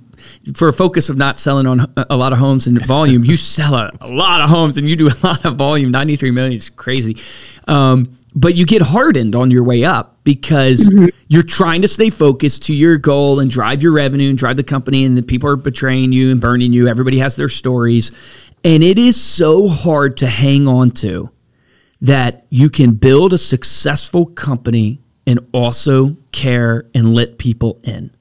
for 0.56 0.68
a 0.68 0.74
focus 0.74 1.10
of 1.10 1.18
not 1.18 1.40
selling 1.40 1.68
on 1.68 1.92
a- 1.98 2.16
lot 2.16 2.34
of 2.34 2.40
homes 2.40 2.68
and 2.68 2.84
volume, 2.86 3.26
you 3.26 3.38
sell 3.38 3.76
a, 3.76 3.92
a 4.02 4.08
lot 4.08 4.42
of 4.42 4.50
homes 4.50 4.78
and 4.78 4.88
you 4.88 4.96
do 4.96 5.08
a 5.08 5.18
lot 5.24 5.46
of 5.46 5.56
volume. 5.56 5.92
Ninety 5.92 6.16
three 6.16 6.32
million 6.32 6.54
is 6.54 6.70
crazy. 6.70 7.18
Um, 7.68 8.18
but 8.36 8.56
you 8.56 8.66
get 8.66 8.82
hardened 8.82 9.36
on 9.36 9.52
your 9.52 9.64
way 9.64 9.84
up 9.84 10.18
because 10.24 10.92
you're 11.28 11.44
trying 11.44 11.82
to 11.84 11.88
stay 11.88 12.10
focused 12.10 12.64
to 12.64 12.74
your 12.74 12.98
goal 12.98 13.40
and 13.40 13.52
drive 13.52 13.82
your 13.82 13.92
revenue 13.92 14.30
and 14.30 14.38
drive 14.38 14.58
the 14.58 14.64
company 14.64 15.06
and 15.06 15.18
the 15.18 15.22
people 15.22 15.48
are 15.50 15.56
betraying 15.56 16.12
you 16.12 16.32
and 16.32 16.42
burning 16.42 16.74
you 16.74 16.88
everybody 16.88 17.20
has 17.20 17.36
their 17.36 17.50
stories 17.50 18.12
and 18.64 18.84
it 18.84 18.98
is 18.98 19.22
so 19.22 19.68
hard 19.68 20.18
to 20.18 20.26
hang 20.26 20.68
on 20.68 20.90
to 20.90 21.30
that 22.02 22.46
you 22.50 22.70
can 22.70 22.94
build 22.94 23.34
a 23.34 23.38
successful 23.38 24.26
company 24.26 25.00
and 25.26 25.40
also 25.54 26.16
care 26.32 26.86
and 26.94 27.14
let 27.14 27.38
people 27.38 27.80
in 27.84 28.12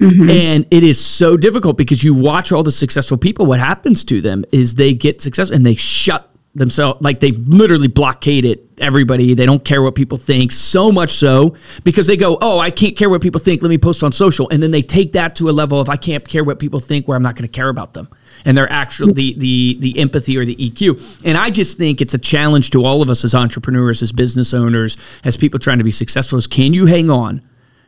mm-hmm. 0.00 0.30
and 0.30 0.66
it 0.70 0.82
is 0.82 1.02
so 1.02 1.36
difficult 1.36 1.76
because 1.76 2.02
you 2.02 2.14
watch 2.14 2.52
all 2.52 2.62
the 2.62 2.72
successful 2.72 3.16
people. 3.16 3.46
What 3.46 3.60
happens 3.60 4.04
to 4.04 4.20
them 4.20 4.44
is 4.52 4.74
they 4.74 4.92
get 4.92 5.20
success 5.20 5.50
and 5.50 5.64
they 5.64 5.74
shut 5.74 6.33
themselves, 6.54 7.02
like 7.02 7.20
they've 7.20 7.38
literally 7.38 7.88
blockaded 7.88 8.60
everybody. 8.78 9.34
They 9.34 9.46
don't 9.46 9.64
care 9.64 9.82
what 9.82 9.94
people 9.94 10.18
think, 10.18 10.52
so 10.52 10.92
much 10.92 11.12
so 11.12 11.56
because 11.82 12.06
they 12.06 12.16
go, 12.16 12.38
Oh, 12.40 12.58
I 12.58 12.70
can't 12.70 12.96
care 12.96 13.10
what 13.10 13.22
people 13.22 13.40
think. 13.40 13.62
Let 13.62 13.68
me 13.68 13.78
post 13.78 14.02
on 14.02 14.12
social. 14.12 14.48
And 14.50 14.62
then 14.62 14.70
they 14.70 14.82
take 14.82 15.12
that 15.12 15.36
to 15.36 15.48
a 15.48 15.52
level 15.52 15.80
of 15.80 15.88
I 15.88 15.96
can't 15.96 16.26
care 16.26 16.44
what 16.44 16.58
people 16.58 16.80
think 16.80 17.08
where 17.08 17.16
I'm 17.16 17.22
not 17.22 17.36
going 17.36 17.48
to 17.48 17.52
care 17.52 17.68
about 17.68 17.94
them. 17.94 18.08
And 18.44 18.56
they're 18.56 18.70
actually 18.70 19.14
the, 19.14 19.34
the, 19.38 19.76
the 19.80 19.98
empathy 20.00 20.36
or 20.36 20.44
the 20.44 20.56
EQ. 20.56 21.22
And 21.24 21.38
I 21.38 21.50
just 21.50 21.78
think 21.78 22.00
it's 22.00 22.14
a 22.14 22.18
challenge 22.18 22.70
to 22.70 22.84
all 22.84 23.00
of 23.00 23.10
us 23.10 23.24
as 23.24 23.34
entrepreneurs, 23.34 24.02
as 24.02 24.12
business 24.12 24.52
owners, 24.52 24.96
as 25.24 25.36
people 25.36 25.58
trying 25.58 25.78
to 25.78 25.84
be 25.84 25.92
successful 25.92 26.38
is 26.38 26.46
can 26.46 26.72
you 26.72 26.86
hang 26.86 27.10
on? 27.10 27.42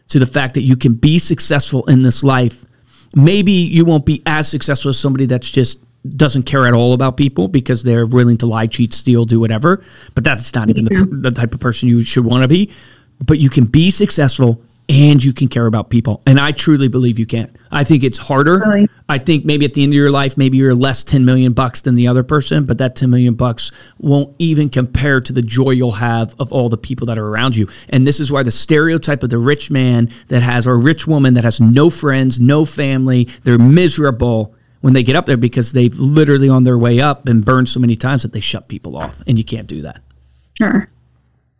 to 0.09 0.19
the 0.19 0.27
fact 0.27 0.55
that 0.55 0.63
you 0.63 0.77
can 0.77 0.95
be 0.95 1.19
successful 1.19 1.85
in 1.87 2.03
this 2.03 2.23
life. 2.23 2.65
Maybe 3.15 3.53
you 3.53 3.85
won't 3.85 4.07
be 4.07 4.23
as 4.27 4.49
successful 4.49 4.91
as 4.91 4.99
somebody 4.99 5.27
that's 5.27 5.51
just 5.51 5.83
doesn't 6.15 6.45
care 6.45 6.67
at 6.67 6.75
all 6.75 6.93
about 6.93 7.17
people 7.17 7.49
because 7.49 7.83
they're 7.83 8.07
willing 8.07 8.37
to 8.39 8.47
lie, 8.47 8.67
cheat, 8.67 8.95
steal, 8.95 9.25
do 9.25 9.41
whatever. 9.41 9.83
But 10.15 10.25
that's 10.25 10.55
not 10.55 10.69
even 10.71 10.85
the, 10.85 11.09
the 11.11 11.31
type 11.31 11.55
of 11.55 11.61
person 11.61 11.89
you 11.89 12.03
should 12.03 12.25
want 12.25 12.43
to 12.43 12.49
be. 12.49 12.71
But 13.25 13.39
you 13.39 13.49
can 13.49 13.65
be 13.65 13.91
successful 13.91 14.61
and 14.89 15.23
you 15.23 15.33
can 15.33 15.49
care 15.49 15.67
about 15.67 15.91
people. 15.91 16.23
And 16.27 16.39
I 16.39 16.53
truly 16.53 16.89
believe 16.89 17.19
you 17.19 17.27
can. 17.27 17.57
I 17.73 17.83
think 17.83 18.05
it's 18.05 18.19
harder. 18.19 18.59
Really? 18.61 18.89
I 19.09 19.19
think 19.19 19.45
maybe 19.45 19.65
at 19.65 19.75
the 19.75 19.83
end 19.83 19.93
of 19.93 19.97
your 19.97 20.11
life, 20.11 20.37
maybe 20.37 20.59
you're 20.59 20.75
less 20.75 21.03
10 21.03 21.25
million 21.25 21.53
bucks 21.53 21.81
than 21.81 21.97
the 21.97 22.07
other 22.07 22.23
person, 22.23 22.65
but 22.65 22.79
that 22.79 22.95
10 22.95 23.11
million 23.11 23.35
bucks 23.35 23.73
won't 23.99 24.35
even 24.39 24.71
compare 24.71 25.21
to 25.21 25.33
the 25.33 25.43
joy 25.43 25.71
you'll 25.71 25.93
have 25.93 26.35
of 26.39 26.53
all 26.53 26.69
the 26.69 26.77
people 26.77 27.07
that 27.07 27.19
are 27.19 27.27
around 27.27 27.57
you. 27.57 27.69
And 27.89 28.07
this 28.07 28.21
is 28.21 28.31
why 28.31 28.45
the 28.45 28.53
stereotype 28.53 29.23
of 29.23 29.31
the 29.31 29.39
rich 29.39 29.71
man 29.71 30.11
that 30.29 30.43
has, 30.43 30.67
or 30.67 30.79
rich 30.79 31.07
woman 31.07 31.35
that 31.35 31.45
has 31.45 31.61
no 31.61 31.91
friends, 31.91 32.39
no 32.39 32.65
family, 32.65 33.25
they're 33.43 33.59
miserable. 33.59 34.55
When 34.81 34.93
they 34.93 35.03
get 35.03 35.17
up 35.17 35.27
there 35.27 35.37
because 35.37 35.73
they've 35.73 35.99
literally 35.99 36.49
on 36.49 36.65
their 36.65 36.79
way 36.79 37.01
up 37.01 37.25
been 37.25 37.41
burned 37.41 37.69
so 37.69 37.81
many 37.81 37.97
times 37.97 38.23
that 38.23 38.33
they 38.33 38.41
shut 38.41 38.69
people 38.69 38.97
off, 38.97 39.23
and 39.27 39.39
you 39.39 39.45
can't 39.45 39.67
do 39.67 39.83
that. 39.83 40.01
Sure. 40.55 40.89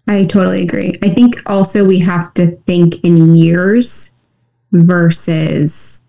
I 0.09 0.25
totally 0.25 0.63
agree. 0.63 0.99
I 1.03 1.11
think 1.11 1.43
also 1.47 1.85
we 1.85 1.99
have 2.01 2.33
to 2.35 2.53
think 2.67 3.03
in 3.05 3.35
years 3.35 4.15
versus 4.73 6.03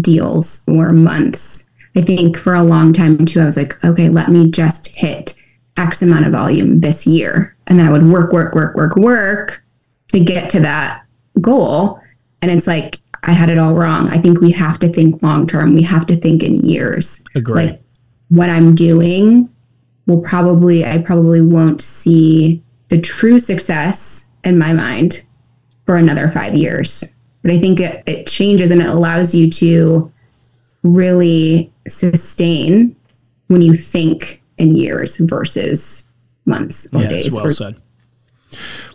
deals 0.00 0.64
or 0.68 0.92
months. 0.92 1.68
I 1.96 2.02
think 2.02 2.36
for 2.36 2.54
a 2.54 2.62
long 2.62 2.92
time 2.92 3.24
too, 3.24 3.40
I 3.40 3.46
was 3.46 3.56
like, 3.56 3.82
okay, 3.82 4.10
let 4.10 4.28
me 4.28 4.50
just 4.50 4.88
hit 4.88 5.34
X 5.78 6.02
amount 6.02 6.26
of 6.26 6.32
volume 6.32 6.80
this 6.80 7.06
year. 7.06 7.56
And 7.66 7.78
then 7.78 7.88
I 7.88 7.90
would 7.90 8.06
work, 8.06 8.32
work, 8.32 8.54
work, 8.54 8.76
work, 8.76 8.96
work 8.96 9.62
to 10.08 10.20
get 10.20 10.50
to 10.50 10.60
that 10.60 11.04
goal. 11.40 12.00
And 12.42 12.50
it's 12.50 12.66
like, 12.66 13.00
I 13.26 13.32
had 13.32 13.48
it 13.50 13.58
all 13.58 13.74
wrong. 13.74 14.08
I 14.08 14.18
think 14.18 14.40
we 14.40 14.52
have 14.52 14.78
to 14.78 14.88
think 14.88 15.22
long 15.22 15.46
term. 15.46 15.74
We 15.74 15.82
have 15.82 16.06
to 16.06 16.16
think 16.16 16.42
in 16.42 16.56
years. 16.64 17.22
Agree. 17.34 17.54
Like 17.66 17.80
what 18.28 18.48
I'm 18.48 18.74
doing 18.74 19.50
will 20.06 20.22
probably, 20.22 20.84
I 20.84 20.98
probably 20.98 21.42
won't 21.42 21.82
see 21.82 22.62
the 22.88 23.00
true 23.00 23.40
success 23.40 24.30
in 24.44 24.58
my 24.58 24.72
mind 24.72 25.24
for 25.84 25.96
another 25.96 26.28
five 26.30 26.54
years. 26.54 27.02
But 27.42 27.50
I 27.50 27.58
think 27.60 27.80
it, 27.80 28.02
it 28.06 28.26
changes 28.28 28.70
and 28.70 28.80
it 28.80 28.88
allows 28.88 29.34
you 29.34 29.50
to 29.50 30.12
really 30.84 31.72
sustain 31.88 32.94
when 33.48 33.60
you 33.62 33.74
think 33.74 34.42
in 34.58 34.74
years 34.74 35.16
versus 35.18 36.04
months 36.44 36.88
or 36.92 37.02
Yeah, 37.02 37.08
days. 37.08 37.32
well 37.32 37.46
or- 37.46 37.50
said. 37.50 37.76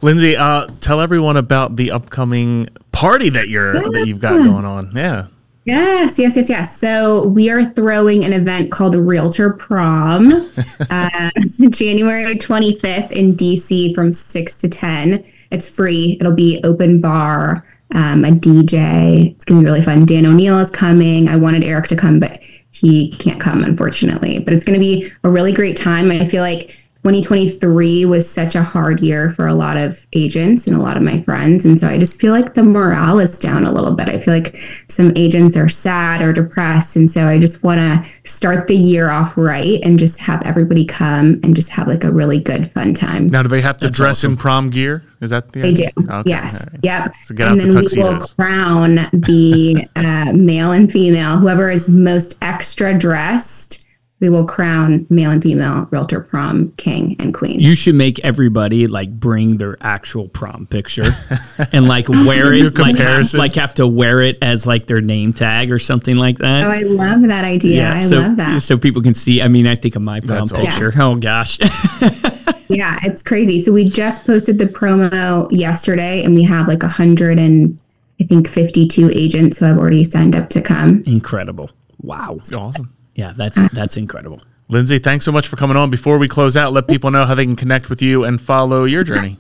Lindsey, 0.02 0.36
uh, 0.36 0.68
tell 0.82 1.00
everyone 1.00 1.38
about 1.38 1.76
the 1.76 1.92
upcoming 1.92 2.68
party 2.92 3.30
that 3.30 3.50
you're 3.50 3.74
that 3.92 4.08
you've 4.08 4.20
got 4.20 4.38
going 4.38 4.66
on. 4.66 4.92
Yeah. 4.96 5.28
Yes, 5.64 6.18
yes, 6.18 6.36
yes, 6.36 6.50
yes. 6.50 6.78
So 6.80 7.28
we 7.28 7.52
are 7.52 7.64
throwing 7.64 8.24
an 8.24 8.34
event 8.34 8.72
called 8.72 8.96
Realtor 8.96 9.54
Prom, 9.54 10.32
uh, 10.90 11.30
January 11.70 12.36
25th 12.36 13.12
in 13.12 13.36
DC 13.36 13.94
from 13.94 14.12
6 14.12 14.54
to 14.56 14.68
10. 14.68 15.24
It's 15.52 15.70
free. 15.70 16.18
It'll 16.20 16.34
be 16.34 16.60
open 16.64 17.00
bar, 17.00 17.64
um, 17.94 18.26
a 18.26 18.30
DJ. 18.30 19.36
It's 19.36 19.46
going 19.46 19.62
to 19.62 19.64
be 19.64 19.70
really 19.70 19.84
fun. 19.84 20.06
Dan 20.06 20.26
O'Neill 20.26 20.58
is 20.58 20.72
coming. 20.72 21.30
I 21.30 21.36
wanted 21.36 21.64
Eric 21.64 21.88
to 21.90 21.96
come, 21.96 22.20
but 22.20 22.40
he 22.72 23.12
can't 23.18 23.40
come, 23.40 23.64
unfortunately. 23.64 24.40
But 24.40 24.54
it's 24.54 24.66
going 24.66 24.74
to 24.74 24.80
be 24.80 25.12
a 25.24 25.30
really 25.30 25.52
great 25.52 25.78
time. 25.78 26.10
I 26.10 26.26
feel 26.26 26.42
like 26.42 26.76
2023 27.04 28.06
was 28.06 28.32
such 28.32 28.54
a 28.54 28.62
hard 28.62 29.00
year 29.00 29.32
for 29.32 29.48
a 29.48 29.56
lot 29.56 29.76
of 29.76 30.06
agents 30.14 30.68
and 30.68 30.76
a 30.76 30.80
lot 30.80 30.98
of 30.98 31.02
my 31.02 31.20
friends. 31.24 31.66
And 31.66 31.80
so 31.80 31.88
I 31.88 31.98
just 31.98 32.22
feel 32.22 32.32
like 32.32 32.54
the 32.54 32.62
morale 32.62 33.18
is 33.18 33.40
down 33.40 33.66
a 33.66 33.72
little 33.72 33.96
bit. 33.96 34.08
I 34.08 34.20
feel 34.20 34.36
like 34.36 34.56
some 34.88 35.12
agents 35.16 35.58
are 35.58 35.68
sad 35.68 36.22
or 36.22 36.32
depressed. 36.32 36.96
And 36.96 37.12
so 37.12 37.26
I 37.26 37.40
just 37.40 37.64
want 37.64 37.80
to 37.80 38.06
start 38.24 38.68
the 38.68 38.76
year 38.76 39.10
off 39.10 39.36
right 39.36 39.80
and 39.82 39.98
just 39.98 40.20
have 40.20 40.44
everybody 40.44 40.86
come 40.86 41.40
and 41.44 41.56
just 41.56 41.70
have 41.70 41.88
like 41.88 42.04
a 42.04 42.12
really 42.12 42.40
good, 42.40 42.72
fun 42.72 42.94
time. 42.94 43.26
Now, 43.28 43.42
do 43.42 43.50
they 43.50 43.62
have 43.62 43.78
to 43.78 43.88
That's 43.88 43.98
dress 43.98 44.24
in 44.24 44.38
prom 44.38 44.70
gear? 44.70 45.04
Is 45.22 45.32
that 45.32 45.52
the 45.54 45.62
They 45.62 45.74
do. 45.74 45.88
Okay, 45.98 46.30
yes. 46.30 46.68
all 46.68 46.74
right. 46.74 46.80
Yep. 46.84 47.16
So 47.24 47.36
get 47.36 47.48
and 47.48 47.62
out 47.62 47.66
the 47.66 47.72
then 47.72 47.84
we 47.84 48.04
will 48.04 48.20
tuxedos. 48.20 48.34
crown 48.34 48.96
the 49.12 49.88
uh, 49.96 50.34
male 50.34 50.72
and 50.72 50.92
female, 50.92 51.38
whoever 51.38 51.72
is 51.72 51.90
most 51.90 52.38
extra 52.44 52.96
dressed. 52.96 53.81
We 54.22 54.30
will 54.30 54.46
crown 54.46 55.06
male 55.10 55.32
and 55.32 55.42
female 55.42 55.88
realtor 55.92 56.22
prom 56.22 56.72
king 56.78 57.16
and 57.20 57.34
queen. 57.34 57.60
You 57.60 57.76
should 57.76 57.96
make 57.96 58.20
everybody 58.20 58.88
like 58.88 59.12
bring 59.20 59.58
their 59.58 59.78
actual 59.82 60.30
prom 60.30 60.68
picture 60.68 61.10
and 61.74 61.88
like 61.88 62.08
wear 62.08 62.54
it, 62.54 62.78
like 62.78 62.98
have, 62.98 63.34
like 63.34 63.56
have 63.56 63.74
to 63.76 63.88
wear 63.88 64.22
it 64.22 64.38
as 64.42 64.66
like 64.66 64.88
their 64.88 65.02
name 65.02 65.34
tag 65.34 65.72
or 65.72 65.80
something 65.80 66.16
like 66.16 66.38
that. 66.38 66.66
Oh, 66.66 66.70
I 66.70 66.84
love 66.84 67.24
that 67.24 67.44
idea. 67.44 67.78
Yeah, 67.78 67.96
I 67.96 68.00
so, 68.00 68.20
love 68.20 68.38
that. 68.38 68.62
So 68.62 68.78
people 68.78 69.02
can 69.02 69.14
see. 69.14 69.42
I 69.42 69.48
mean, 69.48 69.68
I 69.68 69.76
think 69.76 69.96
of 69.96 70.02
my 70.02 70.20
prom 70.20 70.40
That's 70.40 70.54
awesome. 70.54 70.66
picture. 70.66 70.94
Oh 71.02 71.16
gosh. 71.16 71.60
Yeah, 72.72 73.00
it's 73.04 73.22
crazy. 73.22 73.60
So 73.60 73.74
we 73.74 73.90
just 73.90 74.26
posted 74.26 74.58
the 74.58 74.66
promo 74.66 75.48
yesterday 75.52 76.24
and 76.24 76.34
we 76.34 76.44
have 76.44 76.70
like 76.70 76.84
a 76.84 76.88
hundred 76.88 77.38
and 77.38 77.78
I 78.22 78.24
think 78.24 78.48
52 78.48 79.10
agents 79.10 79.58
who 79.58 79.66
have 79.66 79.78
already 79.78 80.06
signed 80.06 80.36
up 80.36 80.50
to 80.52 80.62
come. 80.62 81.04
incredible. 81.06 81.70
Wow. 82.02 82.40
Awesome. 82.54 82.94
Yeah, 83.22 83.34
that's 83.36 83.60
that's 83.74 83.98
incredible. 83.98 84.42
Lindsey, 84.68 85.00
thanks 85.00 85.26
so 85.26 85.32
much 85.32 85.48
for 85.48 85.58
coming 85.58 85.76
on. 85.78 85.90
Before 85.90 86.18
we 86.18 86.28
close 86.28 86.56
out, 86.56 86.72
let 86.74 86.88
people 86.88 87.12
know 87.12 87.26
how 87.26 87.36
they 87.36 87.46
can 87.46 87.56
connect 87.58 87.90
with 87.90 88.02
you 88.02 88.24
and 88.24 88.40
follow 88.40 88.86
your 88.86 89.04
journey. 89.04 89.38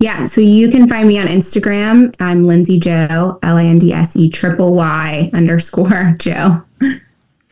Yeah, 0.00 0.26
so 0.26 0.40
you 0.40 0.70
can 0.70 0.88
find 0.88 1.06
me 1.08 1.18
on 1.18 1.26
Instagram. 1.26 2.14
I'm 2.20 2.46
Lindsey 2.46 2.78
Jo, 2.78 3.38
L 3.42 3.56
A 3.58 3.62
N 3.62 3.78
D 3.78 3.92
S 3.92 4.16
E 4.16 4.30
triple 4.30 4.74
Y 4.74 5.30
underscore 5.34 6.14
Jo. 6.18 6.62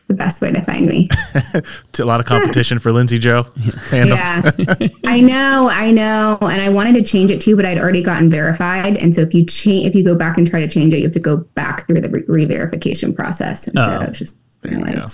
The 0.07 0.13
best 0.13 0.41
way 0.41 0.53
to 0.53 0.61
find 0.61 0.85
me. 0.85 1.09
A 1.99 2.05
lot 2.05 2.21
of 2.21 2.25
competition 2.25 2.79
for 2.79 2.91
Lindsey 2.93 3.19
Jo. 3.19 3.45
Yeah, 3.91 4.41
uh, 4.45 4.75
I 5.05 5.19
know, 5.19 5.67
I 5.69 5.91
know, 5.91 6.37
and 6.41 6.61
I 6.61 6.69
wanted 6.69 6.93
to 6.95 7.03
change 7.03 7.29
it 7.29 7.41
too, 7.41 7.55
but 7.57 7.65
I'd 7.65 7.77
already 7.77 8.01
gotten 8.01 8.29
verified, 8.29 8.95
and 8.97 9.13
so 9.13 9.21
if 9.21 9.33
you 9.33 9.45
change, 9.45 9.85
if 9.87 9.93
you 9.95 10.03
go 10.05 10.15
back 10.17 10.37
and 10.37 10.47
try 10.49 10.61
to 10.61 10.67
change 10.69 10.93
it, 10.93 10.97
you 10.99 11.03
have 11.03 11.13
to 11.13 11.19
go 11.19 11.37
back 11.55 11.85
through 11.87 11.99
the 12.01 12.09
re- 12.09 12.23
re-verification 12.27 13.13
process. 13.13 13.67
And 13.67 13.75
so 13.77 13.99
Oh. 14.01 14.05
it's 14.05 14.19
just, 14.19 14.37
you 14.63 14.71
know, 14.77 14.87
you 14.87 14.95
go. 14.95 15.05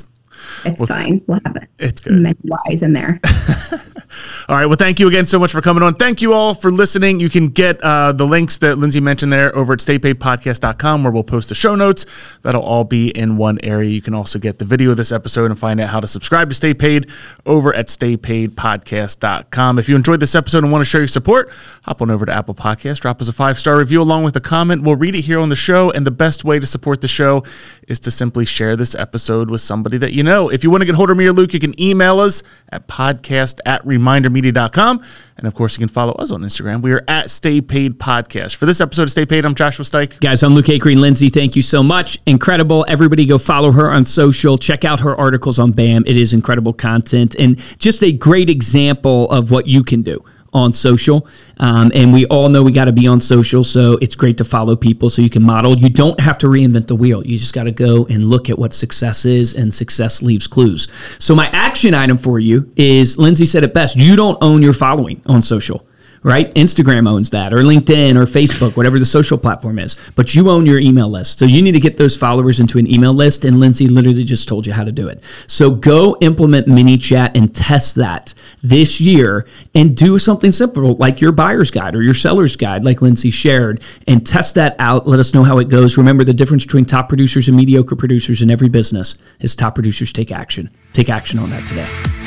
It's, 0.65 0.79
it's 0.79 0.87
fine. 0.87 1.21
We'll 1.27 1.39
have 1.45 1.55
it. 1.55 1.69
It's 1.79 2.01
good. 2.01 2.13
Many 2.13 2.37
Y's 2.43 2.83
in 2.83 2.93
there. 2.93 3.19
All 4.49 4.55
right. 4.55 4.65
Well, 4.65 4.77
thank 4.77 4.99
you 4.99 5.07
again 5.07 5.27
so 5.27 5.39
much 5.39 5.51
for 5.51 5.61
coming 5.61 5.83
on. 5.83 5.95
Thank 5.95 6.21
you 6.21 6.33
all 6.33 6.53
for 6.53 6.71
listening. 6.71 7.19
You 7.19 7.29
can 7.29 7.49
get 7.49 7.81
uh, 7.81 8.11
the 8.11 8.25
links 8.25 8.57
that 8.59 8.77
Lindsey 8.77 8.99
mentioned 8.99 9.31
there 9.31 9.55
over 9.55 9.73
at 9.73 9.79
staypaidpodcast.com 9.79 11.03
where 11.03 11.11
we'll 11.11 11.23
post 11.23 11.49
the 11.49 11.55
show 11.55 11.75
notes. 11.75 12.05
That'll 12.41 12.61
all 12.61 12.83
be 12.83 13.09
in 13.09 13.37
one 13.37 13.59
area. 13.63 13.89
You 13.89 14.01
can 14.01 14.13
also 14.13 14.39
get 14.39 14.59
the 14.59 14.65
video 14.65 14.91
of 14.91 14.97
this 14.97 15.11
episode 15.11 15.51
and 15.51 15.59
find 15.59 15.79
out 15.79 15.89
how 15.89 15.99
to 15.99 16.07
subscribe 16.07 16.49
to 16.49 16.55
Stay 16.55 16.73
Paid 16.73 17.07
over 17.45 17.73
at 17.73 17.87
staypaidpodcast.com. 17.87 19.79
If 19.79 19.89
you 19.89 19.95
enjoyed 19.95 20.19
this 20.19 20.35
episode 20.35 20.63
and 20.63 20.71
want 20.71 20.81
to 20.81 20.89
show 20.89 20.99
your 20.99 21.07
support, 21.07 21.51
hop 21.83 22.01
on 22.01 22.11
over 22.11 22.25
to 22.25 22.31
Apple 22.31 22.55
Podcasts, 22.55 22.99
drop 22.99 23.21
us 23.21 23.27
a 23.27 23.33
five 23.33 23.57
star 23.57 23.77
review 23.77 24.01
along 24.01 24.23
with 24.23 24.35
a 24.35 24.41
comment. 24.41 24.83
We'll 24.83 24.95
read 24.95 25.15
it 25.15 25.21
here 25.21 25.39
on 25.39 25.49
the 25.49 25.55
show. 25.55 25.91
And 25.91 26.05
the 26.05 26.11
best 26.11 26.43
way 26.43 26.59
to 26.59 26.67
support 26.67 27.01
the 27.01 27.07
show 27.07 27.43
is 27.87 27.99
to 28.01 28.11
simply 28.11 28.45
share 28.45 28.75
this 28.75 28.95
episode 28.95 29.49
with 29.49 29.61
somebody 29.61 29.97
that 29.97 30.13
you 30.13 30.23
know. 30.23 30.49
If 30.49 30.63
you 30.63 30.69
want 30.69 30.81
to 30.81 30.85
get 30.85 30.95
hold 30.95 31.09
of 31.09 31.17
me 31.17 31.27
or 31.27 31.33
Luke, 31.33 31.53
you 31.53 31.59
can 31.59 31.79
email 31.79 32.19
us 32.19 32.43
at 32.69 32.87
podcast 32.87 33.59
at 33.65 33.85
remindermedia.com. 34.03 35.03
And 35.37 35.47
of 35.47 35.55
course, 35.55 35.75
you 35.75 35.79
can 35.79 35.89
follow 35.89 36.13
us 36.13 36.31
on 36.31 36.41
Instagram. 36.41 36.81
We 36.81 36.91
are 36.93 37.03
at 37.07 37.29
Stay 37.29 37.61
Paid 37.61 37.99
Podcast. 37.99 38.55
For 38.55 38.65
this 38.65 38.79
episode 38.81 39.03
of 39.03 39.09
Stay 39.09 39.25
Paid, 39.25 39.45
I'm 39.45 39.55
Joshua 39.55 39.85
Stike. 39.85 40.19
Guys, 40.19 40.43
I'm 40.43 40.53
Luke 40.53 40.65
Acree 40.65 40.93
and 40.93 41.01
Lindsey. 41.01 41.29
Thank 41.29 41.55
you 41.55 41.61
so 41.61 41.81
much. 41.81 42.19
Incredible. 42.25 42.85
Everybody 42.87 43.25
go 43.25 43.37
follow 43.37 43.71
her 43.71 43.91
on 43.91 44.05
social. 44.05 44.57
Check 44.57 44.85
out 44.85 44.99
her 44.99 45.15
articles 45.15 45.59
on 45.59 45.71
BAM. 45.71 46.03
It 46.05 46.17
is 46.17 46.33
incredible 46.33 46.73
content 46.73 47.35
and 47.39 47.59
just 47.79 48.03
a 48.03 48.11
great 48.11 48.49
example 48.49 49.29
of 49.31 49.51
what 49.51 49.67
you 49.67 49.83
can 49.83 50.01
do 50.01 50.23
on 50.53 50.73
social. 50.73 51.27
Um, 51.57 51.91
and 51.93 52.13
we 52.13 52.25
all 52.27 52.49
know 52.49 52.63
we 52.63 52.71
got 52.71 52.85
to 52.85 52.91
be 52.91 53.07
on 53.07 53.19
social. 53.19 53.63
So 53.63 53.93
it's 54.01 54.15
great 54.15 54.37
to 54.37 54.43
follow 54.43 54.75
people 54.75 55.09
so 55.09 55.21
you 55.21 55.29
can 55.29 55.43
model. 55.43 55.77
You 55.77 55.89
don't 55.89 56.19
have 56.19 56.37
to 56.39 56.47
reinvent 56.47 56.87
the 56.87 56.95
wheel. 56.95 57.25
You 57.25 57.37
just 57.37 57.53
got 57.53 57.63
to 57.63 57.71
go 57.71 58.05
and 58.05 58.29
look 58.29 58.49
at 58.49 58.57
what 58.57 58.73
success 58.73 59.25
is, 59.25 59.53
and 59.53 59.73
success 59.73 60.21
leaves 60.21 60.47
clues. 60.47 60.87
So 61.19 61.35
my 61.35 61.47
action 61.47 61.93
item 61.93 62.17
for 62.17 62.39
you 62.39 62.71
is 62.75 63.17
Lindsey 63.17 63.45
said 63.45 63.63
it 63.63 63.73
best 63.73 63.95
you 63.95 64.15
don't 64.15 64.37
own 64.41 64.61
your 64.61 64.73
following 64.73 65.21
on 65.25 65.41
social 65.41 65.85
right? 66.23 66.53
Instagram 66.55 67.07
owns 67.07 67.29
that, 67.31 67.53
or 67.53 67.57
LinkedIn, 67.57 68.15
or 68.15 68.25
Facebook, 68.25 68.75
whatever 68.75 68.97
the 68.97 69.05
social 69.05 69.37
platform 69.37 69.77
is. 69.79 69.95
But 70.15 70.33
you 70.33 70.49
own 70.49 70.65
your 70.65 70.79
email 70.79 71.09
list. 71.09 71.39
So 71.39 71.45
you 71.45 71.61
need 71.61 71.73
to 71.73 71.79
get 71.79 71.97
those 71.97 72.17
followers 72.17 72.59
into 72.59 72.77
an 72.77 72.91
email 72.91 73.13
list. 73.13 73.45
And 73.45 73.59
Lindsey 73.59 73.87
literally 73.87 74.23
just 74.23 74.47
told 74.47 74.65
you 74.65 74.73
how 74.73 74.83
to 74.83 74.91
do 74.91 75.07
it. 75.07 75.21
So 75.47 75.71
go 75.71 76.17
implement 76.21 76.67
ManyChat 76.67 77.31
and 77.35 77.53
test 77.53 77.95
that 77.95 78.33
this 78.61 79.01
year 79.01 79.45
and 79.75 79.95
do 79.95 80.17
something 80.17 80.51
simple 80.51 80.95
like 80.95 81.19
your 81.19 81.31
buyer's 81.31 81.71
guide 81.71 81.95
or 81.95 82.01
your 82.01 82.13
seller's 82.13 82.55
guide, 82.55 82.83
like 82.83 83.01
Lindsey 83.01 83.31
shared, 83.31 83.81
and 84.07 84.25
test 84.25 84.55
that 84.55 84.75
out. 84.79 85.07
Let 85.07 85.19
us 85.19 85.33
know 85.33 85.43
how 85.43 85.57
it 85.57 85.69
goes. 85.69 85.97
Remember 85.97 86.23
the 86.23 86.33
difference 86.33 86.63
between 86.63 86.85
top 86.85 87.09
producers 87.09 87.47
and 87.47 87.57
mediocre 87.57 87.95
producers 87.95 88.41
in 88.41 88.49
every 88.49 88.69
business 88.69 89.17
is 89.39 89.55
top 89.55 89.75
producers 89.75 90.13
take 90.13 90.31
action. 90.31 90.69
Take 90.93 91.09
action 91.09 91.39
on 91.39 91.49
that 91.49 91.67
today. 91.67 92.22